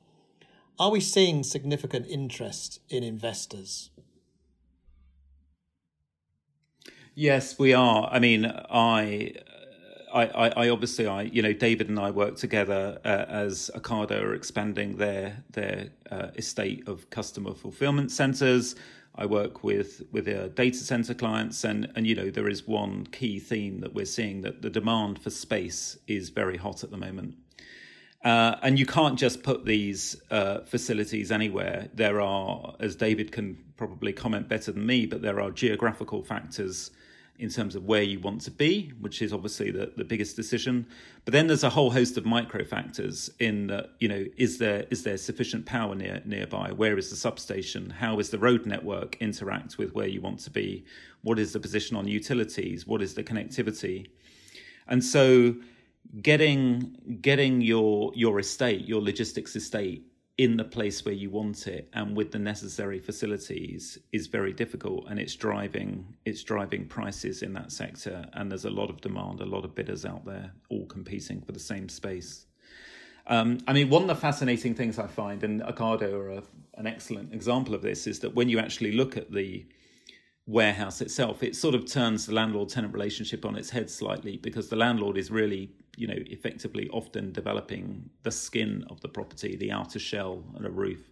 Are 0.78 0.90
we 0.90 1.00
seeing 1.00 1.42
significant 1.42 2.06
interest 2.08 2.80
in 2.88 3.02
investors? 3.02 3.90
Yes, 7.20 7.58
we 7.58 7.74
are. 7.74 8.08
I 8.12 8.20
mean, 8.20 8.46
I. 8.46 9.32
I, 10.14 10.24
I, 10.56 10.68
obviously, 10.70 11.06
I 11.06 11.22
you 11.22 11.42
know, 11.42 11.52
David 11.52 11.88
and 11.88 11.98
I 11.98 12.10
work 12.12 12.36
together 12.36 12.98
uh, 13.04 13.24
as 13.28 13.70
Ocado 13.74 14.22
are 14.22 14.34
expanding 14.34 14.98
their 14.98 15.42
their 15.50 15.88
uh, 16.12 16.28
estate 16.36 16.86
of 16.86 17.10
customer 17.10 17.54
fulfillment 17.54 18.12
centers. 18.12 18.76
I 19.16 19.26
work 19.26 19.64
with 19.64 20.02
with 20.12 20.26
their 20.26 20.48
data 20.48 20.78
center 20.78 21.12
clients, 21.12 21.64
and 21.64 21.90
and 21.96 22.06
you 22.06 22.14
know, 22.14 22.30
there 22.30 22.48
is 22.48 22.68
one 22.68 23.06
key 23.06 23.40
theme 23.40 23.80
that 23.80 23.94
we're 23.94 24.06
seeing 24.06 24.42
that 24.42 24.62
the 24.62 24.70
demand 24.70 25.20
for 25.20 25.30
space 25.30 25.98
is 26.06 26.28
very 26.30 26.56
hot 26.56 26.84
at 26.84 26.92
the 26.92 26.96
moment. 26.96 27.34
Uh, 28.24 28.54
and 28.62 28.78
you 28.78 28.86
can't 28.86 29.18
just 29.18 29.42
put 29.42 29.64
these 29.64 30.22
uh, 30.30 30.60
facilities 30.60 31.32
anywhere. 31.32 31.88
There 31.92 32.20
are, 32.20 32.76
as 32.78 32.94
David 32.94 33.32
can 33.32 33.58
probably 33.76 34.12
comment 34.12 34.48
better 34.48 34.70
than 34.70 34.86
me, 34.86 35.04
but 35.04 35.20
there 35.20 35.40
are 35.40 35.50
geographical 35.50 36.22
factors 36.22 36.92
in 37.38 37.48
terms 37.48 37.76
of 37.76 37.84
where 37.84 38.02
you 38.02 38.18
want 38.18 38.40
to 38.40 38.50
be, 38.50 38.92
which 39.00 39.22
is 39.22 39.32
obviously 39.32 39.70
the, 39.70 39.92
the 39.96 40.04
biggest 40.04 40.34
decision. 40.34 40.86
But 41.24 41.32
then 41.32 41.46
there's 41.46 41.62
a 41.62 41.70
whole 41.70 41.90
host 41.90 42.16
of 42.16 42.26
micro 42.26 42.64
factors 42.64 43.30
in 43.38 43.68
that, 43.68 43.90
you 44.00 44.08
know, 44.08 44.24
is 44.36 44.58
there 44.58 44.86
is 44.90 45.04
there 45.04 45.16
sufficient 45.16 45.64
power 45.64 45.94
near 45.94 46.20
nearby? 46.24 46.72
Where 46.72 46.98
is 46.98 47.10
the 47.10 47.16
substation? 47.16 47.90
How 47.90 48.18
is 48.18 48.30
the 48.30 48.38
road 48.38 48.66
network 48.66 49.16
interact 49.20 49.78
with 49.78 49.94
where 49.94 50.08
you 50.08 50.20
want 50.20 50.40
to 50.40 50.50
be? 50.50 50.84
What 51.22 51.38
is 51.38 51.52
the 51.52 51.60
position 51.60 51.96
on 51.96 52.08
utilities? 52.08 52.86
What 52.86 53.02
is 53.02 53.14
the 53.14 53.22
connectivity? 53.22 54.08
And 54.88 55.04
so 55.04 55.54
getting 56.22 57.18
getting 57.20 57.60
your 57.60 58.12
your 58.14 58.40
estate, 58.40 58.86
your 58.86 59.00
logistics 59.00 59.54
estate 59.54 60.07
in 60.38 60.56
the 60.56 60.64
place 60.64 61.04
where 61.04 61.14
you 61.14 61.28
want 61.30 61.66
it 61.66 61.88
and 61.92 62.16
with 62.16 62.30
the 62.30 62.38
necessary 62.38 63.00
facilities 63.00 63.98
is 64.12 64.28
very 64.28 64.52
difficult 64.52 65.04
and 65.10 65.18
it's 65.18 65.34
driving 65.34 66.16
it's 66.24 66.44
driving 66.44 66.86
prices 66.86 67.42
in 67.42 67.52
that 67.52 67.72
sector 67.72 68.24
and 68.34 68.50
there's 68.50 68.64
a 68.64 68.70
lot 68.70 68.88
of 68.88 69.00
demand 69.00 69.40
a 69.40 69.44
lot 69.44 69.64
of 69.64 69.74
bidders 69.74 70.04
out 70.04 70.24
there 70.24 70.52
all 70.70 70.86
competing 70.86 71.40
for 71.40 71.52
the 71.52 71.58
same 71.58 71.88
space. 71.88 72.46
Um, 73.28 73.58
I 73.68 73.74
mean, 73.74 73.90
one 73.90 74.02
of 74.02 74.08
the 74.08 74.14
fascinating 74.14 74.74
things 74.74 74.98
I 74.98 75.06
find, 75.06 75.44
and 75.44 75.60
Ocado 75.60 76.14
are 76.14 76.30
a, 76.30 76.42
an 76.74 76.86
excellent 76.86 77.34
example 77.34 77.74
of 77.74 77.82
this, 77.82 78.06
is 78.06 78.20
that 78.20 78.34
when 78.34 78.48
you 78.48 78.58
actually 78.58 78.92
look 78.92 79.18
at 79.18 79.30
the 79.30 79.66
warehouse 80.46 81.02
itself, 81.02 81.42
it 81.42 81.54
sort 81.54 81.74
of 81.74 81.84
turns 81.84 82.24
the 82.24 82.32
landlord 82.32 82.70
tenant 82.70 82.94
relationship 82.94 83.44
on 83.44 83.54
its 83.54 83.68
head 83.68 83.90
slightly 83.90 84.38
because 84.38 84.70
the 84.70 84.76
landlord 84.76 85.18
is 85.18 85.30
really, 85.30 85.70
you 85.98 86.06
know, 86.06 86.16
effectively 86.16 86.88
often 86.90 87.32
developing 87.32 88.08
the 88.22 88.30
skin 88.30 88.84
of 88.88 89.00
the 89.00 89.08
property, 89.08 89.56
the 89.56 89.72
outer 89.72 89.98
shell 89.98 90.44
and 90.56 90.64
a 90.64 90.70
roof. 90.70 91.10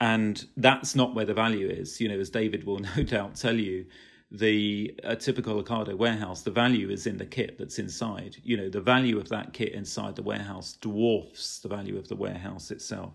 And 0.00 0.44
that's 0.56 0.94
not 0.94 1.14
where 1.14 1.24
the 1.24 1.34
value 1.34 1.68
is. 1.68 2.00
You 2.00 2.08
know, 2.08 2.20
as 2.20 2.30
David 2.30 2.64
will 2.64 2.78
no 2.96 3.02
doubt 3.02 3.34
tell 3.34 3.56
you, 3.56 3.86
the 4.30 4.98
a 5.04 5.14
typical 5.14 5.62
Ocado 5.62 5.94
warehouse, 5.96 6.42
the 6.42 6.50
value 6.50 6.90
is 6.90 7.06
in 7.06 7.16
the 7.16 7.26
kit 7.26 7.58
that's 7.58 7.78
inside. 7.78 8.36
You 8.42 8.56
know, 8.56 8.68
the 8.68 8.80
value 8.80 9.18
of 9.18 9.28
that 9.28 9.52
kit 9.52 9.72
inside 9.72 10.16
the 10.16 10.22
warehouse 10.22 10.74
dwarfs 10.80 11.60
the 11.60 11.68
value 11.68 11.96
of 11.96 12.08
the 12.08 12.16
warehouse 12.16 12.70
itself. 12.70 13.12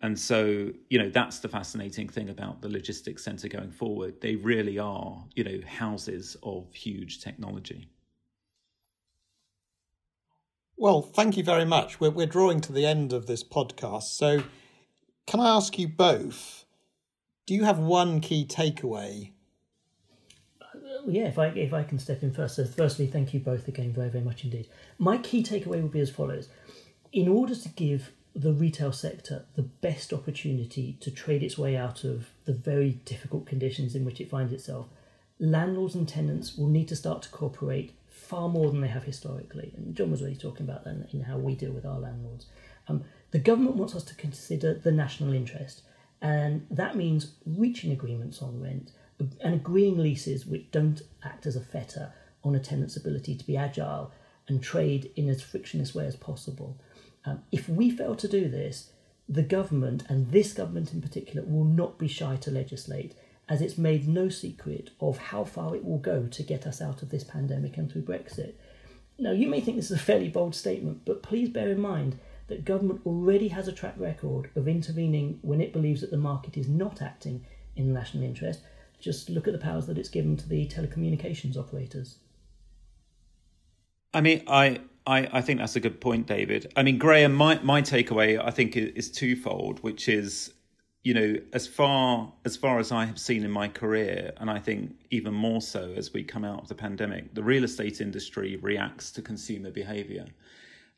And 0.00 0.18
so, 0.18 0.70
you 0.90 0.98
know, 0.98 1.08
that's 1.08 1.40
the 1.40 1.48
fascinating 1.48 2.08
thing 2.08 2.30
about 2.30 2.62
the 2.62 2.68
logistics 2.68 3.24
center 3.24 3.48
going 3.48 3.72
forward. 3.72 4.20
They 4.20 4.36
really 4.36 4.78
are, 4.78 5.24
you 5.34 5.42
know, 5.42 5.58
houses 5.66 6.36
of 6.42 6.72
huge 6.72 7.20
technology. 7.20 7.88
Well, 10.80 11.02
thank 11.02 11.36
you 11.36 11.42
very 11.42 11.64
much. 11.64 11.98
We're, 11.98 12.10
we're 12.10 12.26
drawing 12.26 12.60
to 12.60 12.72
the 12.72 12.86
end 12.86 13.12
of 13.12 13.26
this 13.26 13.42
podcast. 13.42 14.04
So, 14.16 14.44
can 15.26 15.40
I 15.40 15.48
ask 15.48 15.76
you 15.76 15.88
both 15.88 16.64
do 17.46 17.54
you 17.54 17.64
have 17.64 17.78
one 17.78 18.20
key 18.20 18.46
takeaway? 18.46 19.32
Uh, 20.62 20.66
yeah, 21.08 21.24
if 21.24 21.36
I 21.36 21.46
if 21.48 21.72
I 21.72 21.82
can 21.82 21.98
step 21.98 22.22
in 22.22 22.32
first. 22.32 22.56
So, 22.56 22.64
firstly, 22.64 23.08
thank 23.08 23.34
you 23.34 23.40
both 23.40 23.66
again 23.66 23.92
very 23.92 24.08
very 24.08 24.22
much 24.22 24.44
indeed. 24.44 24.68
My 24.98 25.18
key 25.18 25.42
takeaway 25.42 25.82
would 25.82 25.90
be 25.90 26.00
as 26.00 26.10
follows: 26.10 26.48
in 27.12 27.26
order 27.26 27.56
to 27.56 27.68
give 27.70 28.12
the 28.36 28.52
retail 28.52 28.92
sector 28.92 29.46
the 29.56 29.62
best 29.62 30.12
opportunity 30.12 30.96
to 31.00 31.10
trade 31.10 31.42
its 31.42 31.58
way 31.58 31.76
out 31.76 32.04
of 32.04 32.28
the 32.44 32.52
very 32.52 32.92
difficult 33.04 33.46
conditions 33.46 33.96
in 33.96 34.04
which 34.04 34.20
it 34.20 34.30
finds 34.30 34.52
itself, 34.52 34.86
landlords 35.40 35.96
and 35.96 36.06
tenants 36.06 36.56
will 36.56 36.68
need 36.68 36.86
to 36.86 36.94
start 36.94 37.22
to 37.22 37.28
cooperate 37.30 37.97
far 38.28 38.48
more 38.48 38.70
than 38.70 38.80
they 38.80 38.88
have 38.88 39.04
historically. 39.04 39.72
And 39.76 39.94
John 39.94 40.10
was 40.10 40.22
really 40.22 40.36
talking 40.36 40.68
about 40.68 40.84
that 40.84 41.08
in 41.12 41.22
how 41.22 41.38
we 41.38 41.54
deal 41.54 41.72
with 41.72 41.86
our 41.86 41.98
landlords. 41.98 42.46
Um, 42.86 43.04
the 43.30 43.38
government 43.38 43.76
wants 43.76 43.94
us 43.94 44.04
to 44.04 44.14
consider 44.14 44.74
the 44.74 44.92
national 44.92 45.32
interest, 45.32 45.82
and 46.20 46.66
that 46.70 46.96
means 46.96 47.32
reaching 47.46 47.92
agreements 47.92 48.42
on 48.42 48.60
rent 48.60 48.92
and 49.40 49.54
agreeing 49.54 49.98
leases 49.98 50.46
which 50.46 50.70
don't 50.70 51.02
act 51.24 51.46
as 51.46 51.56
a 51.56 51.60
fetter 51.60 52.12
on 52.44 52.54
a 52.54 52.60
tenant's 52.60 52.96
ability 52.96 53.34
to 53.34 53.46
be 53.46 53.56
agile 53.56 54.12
and 54.46 54.62
trade 54.62 55.10
in 55.16 55.28
as 55.28 55.42
frictionless 55.42 55.94
way 55.94 56.06
as 56.06 56.16
possible. 56.16 56.78
Um, 57.24 57.42
if 57.50 57.68
we 57.68 57.90
fail 57.90 58.14
to 58.14 58.28
do 58.28 58.48
this, 58.48 58.92
the 59.28 59.42
government, 59.42 60.04
and 60.08 60.30
this 60.30 60.52
government 60.52 60.92
in 60.92 61.02
particular, 61.02 61.46
will 61.46 61.64
not 61.64 61.98
be 61.98 62.08
shy 62.08 62.36
to 62.36 62.50
legislate, 62.50 63.14
as 63.48 63.60
it's 63.60 63.78
made 63.78 64.06
no 64.06 64.28
secret 64.28 64.90
of 65.00 65.18
how 65.18 65.44
far 65.44 65.74
it 65.74 65.84
will 65.84 65.98
go 65.98 66.26
to 66.26 66.42
get 66.42 66.66
us 66.66 66.82
out 66.82 67.02
of 67.02 67.10
this 67.10 67.24
pandemic 67.24 67.76
and 67.76 67.90
through 67.90 68.02
Brexit. 68.02 68.54
Now, 69.18 69.32
you 69.32 69.48
may 69.48 69.60
think 69.60 69.76
this 69.76 69.90
is 69.90 69.96
a 69.96 70.02
fairly 70.02 70.28
bold 70.28 70.54
statement, 70.54 71.02
but 71.04 71.22
please 71.22 71.48
bear 71.48 71.70
in 71.70 71.80
mind 71.80 72.18
that 72.48 72.64
government 72.64 73.00
already 73.04 73.48
has 73.48 73.68
a 73.68 73.72
track 73.72 73.94
record 73.96 74.50
of 74.54 74.68
intervening 74.68 75.38
when 75.42 75.60
it 75.60 75.72
believes 75.72 76.00
that 76.00 76.10
the 76.10 76.16
market 76.16 76.56
is 76.56 76.68
not 76.68 77.02
acting 77.02 77.44
in 77.76 77.88
the 77.88 77.98
national 77.98 78.22
interest. 78.22 78.60
Just 79.00 79.30
look 79.30 79.46
at 79.46 79.52
the 79.52 79.58
powers 79.58 79.86
that 79.86 79.98
it's 79.98 80.08
given 80.08 80.36
to 80.36 80.48
the 80.48 80.66
telecommunications 80.66 81.56
operators. 81.56 82.18
I 84.14 84.20
mean, 84.20 84.42
I 84.46 84.80
I, 85.08 85.28
I 85.32 85.40
think 85.40 85.58
that's 85.58 85.74
a 85.74 85.80
good 85.80 86.02
point, 86.02 86.26
David. 86.26 86.70
I 86.76 86.82
mean, 86.82 86.98
Graham, 86.98 87.32
my, 87.32 87.58
my 87.62 87.80
takeaway, 87.80 88.38
I 88.42 88.50
think, 88.50 88.76
is 88.76 89.10
twofold, 89.10 89.82
which 89.82 90.06
is, 90.06 90.52
you 91.04 91.14
know, 91.14 91.36
as 91.52 91.66
far 91.66 92.32
as 92.44 92.56
far 92.56 92.78
as 92.78 92.92
I 92.92 93.04
have 93.04 93.18
seen 93.18 93.44
in 93.44 93.50
my 93.50 93.68
career, 93.68 94.32
and 94.38 94.50
I 94.50 94.58
think 94.58 94.96
even 95.10 95.32
more 95.32 95.62
so 95.62 95.92
as 95.96 96.12
we 96.12 96.24
come 96.24 96.44
out 96.44 96.62
of 96.62 96.68
the 96.68 96.74
pandemic, 96.74 97.34
the 97.34 97.42
real 97.42 97.64
estate 97.64 98.00
industry 98.00 98.56
reacts 98.56 99.10
to 99.12 99.22
consumer 99.22 99.70
behaviour, 99.70 100.26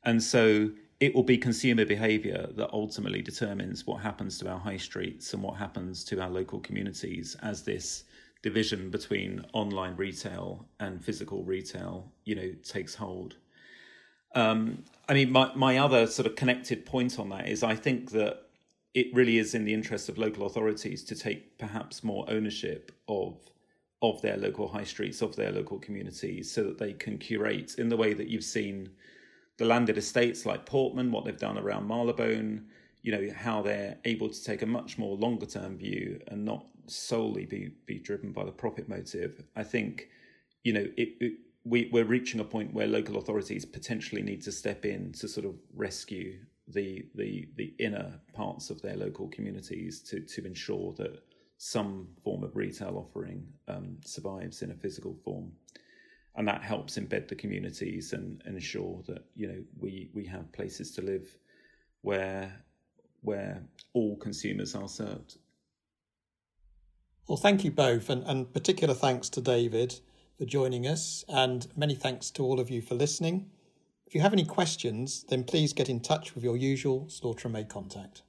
and 0.04 0.22
so 0.22 0.70
it 1.00 1.14
will 1.14 1.22
be 1.22 1.38
consumer 1.38 1.86
behaviour 1.86 2.48
that 2.56 2.70
ultimately 2.72 3.22
determines 3.22 3.86
what 3.86 4.02
happens 4.02 4.38
to 4.38 4.48
our 4.48 4.58
high 4.58 4.76
streets 4.76 5.32
and 5.32 5.42
what 5.42 5.56
happens 5.56 6.04
to 6.04 6.20
our 6.20 6.28
local 6.28 6.60
communities 6.60 7.36
as 7.42 7.62
this 7.62 8.04
division 8.42 8.90
between 8.90 9.44
online 9.54 9.96
retail 9.96 10.66
and 10.78 11.02
physical 11.02 11.42
retail, 11.42 12.10
you 12.24 12.34
know, 12.34 12.52
takes 12.62 12.94
hold. 12.94 13.36
Um, 14.34 14.84
I 15.08 15.14
mean, 15.14 15.32
my, 15.32 15.52
my 15.54 15.78
other 15.78 16.06
sort 16.06 16.26
of 16.26 16.36
connected 16.36 16.84
point 16.84 17.18
on 17.18 17.30
that 17.30 17.48
is 17.48 17.62
I 17.62 17.74
think 17.74 18.10
that 18.12 18.49
it 18.94 19.14
really 19.14 19.38
is 19.38 19.54
in 19.54 19.64
the 19.64 19.74
interest 19.74 20.08
of 20.08 20.18
local 20.18 20.46
authorities 20.46 21.04
to 21.04 21.14
take 21.14 21.58
perhaps 21.58 22.02
more 22.02 22.24
ownership 22.28 22.92
of 23.08 23.38
of 24.02 24.22
their 24.22 24.38
local 24.38 24.66
high 24.66 24.84
streets, 24.84 25.20
of 25.20 25.36
their 25.36 25.52
local 25.52 25.78
communities, 25.78 26.50
so 26.50 26.62
that 26.64 26.78
they 26.78 26.94
can 26.94 27.18
curate 27.18 27.74
in 27.76 27.90
the 27.90 27.96
way 27.96 28.14
that 28.14 28.28
you've 28.28 28.44
seen 28.44 28.88
the 29.58 29.66
landed 29.66 29.98
estates 29.98 30.46
like 30.46 30.64
Portman, 30.64 31.12
what 31.12 31.26
they've 31.26 31.36
done 31.36 31.58
around 31.58 31.86
Marylebone, 31.86 32.64
you 33.02 33.12
know, 33.12 33.28
how 33.36 33.60
they're 33.60 33.98
able 34.06 34.30
to 34.30 34.42
take 34.42 34.62
a 34.62 34.66
much 34.66 34.96
more 34.96 35.16
longer 35.16 35.44
term 35.44 35.76
view 35.76 36.18
and 36.28 36.42
not 36.42 36.64
solely 36.86 37.44
be 37.44 37.72
be 37.84 37.98
driven 37.98 38.32
by 38.32 38.44
the 38.44 38.50
profit 38.50 38.88
motive. 38.88 39.44
I 39.54 39.62
think, 39.62 40.08
you 40.64 40.72
know, 40.72 40.86
it, 40.96 41.08
it 41.20 41.32
we, 41.64 41.90
we're 41.92 42.04
reaching 42.04 42.40
a 42.40 42.44
point 42.44 42.72
where 42.72 42.86
local 42.86 43.18
authorities 43.18 43.66
potentially 43.66 44.22
need 44.22 44.42
to 44.42 44.52
step 44.52 44.86
in 44.86 45.12
to 45.12 45.28
sort 45.28 45.44
of 45.44 45.54
rescue 45.74 46.38
the 46.72 47.06
the 47.14 47.48
the 47.56 47.74
inner 47.78 48.20
parts 48.32 48.70
of 48.70 48.80
their 48.82 48.96
local 48.96 49.28
communities 49.28 50.00
to 50.02 50.20
to 50.20 50.44
ensure 50.46 50.92
that 50.94 51.22
some 51.58 52.08
form 52.24 52.42
of 52.42 52.56
retail 52.56 52.96
offering 52.96 53.46
um, 53.68 53.98
survives 54.04 54.62
in 54.62 54.70
a 54.70 54.74
physical 54.74 55.14
form, 55.24 55.52
and 56.36 56.48
that 56.48 56.62
helps 56.62 56.98
embed 56.98 57.28
the 57.28 57.34
communities 57.34 58.14
and, 58.14 58.42
and 58.46 58.54
ensure 58.54 59.02
that 59.06 59.24
you 59.34 59.46
know 59.46 59.62
we 59.78 60.10
we 60.14 60.24
have 60.24 60.50
places 60.52 60.90
to 60.92 61.02
live 61.02 61.36
where 62.02 62.64
where 63.22 63.62
all 63.92 64.16
consumers 64.16 64.74
are 64.74 64.88
served. 64.88 65.36
Well, 67.28 67.36
thank 67.36 67.64
you 67.64 67.70
both, 67.70 68.10
and, 68.10 68.24
and 68.24 68.52
particular 68.52 68.94
thanks 68.94 69.28
to 69.30 69.40
David 69.40 70.00
for 70.38 70.46
joining 70.46 70.86
us, 70.86 71.24
and 71.28 71.66
many 71.76 71.94
thanks 71.94 72.30
to 72.32 72.42
all 72.42 72.58
of 72.58 72.70
you 72.70 72.80
for 72.80 72.94
listening. 72.94 73.50
If 74.10 74.14
you 74.16 74.20
have 74.22 74.32
any 74.32 74.44
questions, 74.44 75.24
then 75.28 75.44
please 75.44 75.72
get 75.72 75.88
in 75.88 76.00
touch 76.00 76.34
with 76.34 76.42
your 76.42 76.56
usual 76.56 77.08
Slaughter 77.08 77.46
and 77.46 77.52
May 77.52 77.62
contact. 77.62 78.22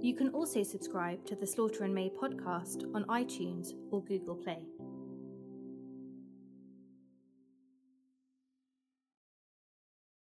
You 0.00 0.14
can 0.16 0.28
also 0.30 0.64
subscribe 0.64 1.24
to 1.24 1.36
the 1.36 1.46
Slaughter 1.46 1.84
and 1.84 1.94
May 1.94 2.10
podcast 2.10 2.92
on 2.92 3.04
iTunes 3.04 3.74
or 3.92 4.02
Google 4.02 4.34
Play. 4.34 4.66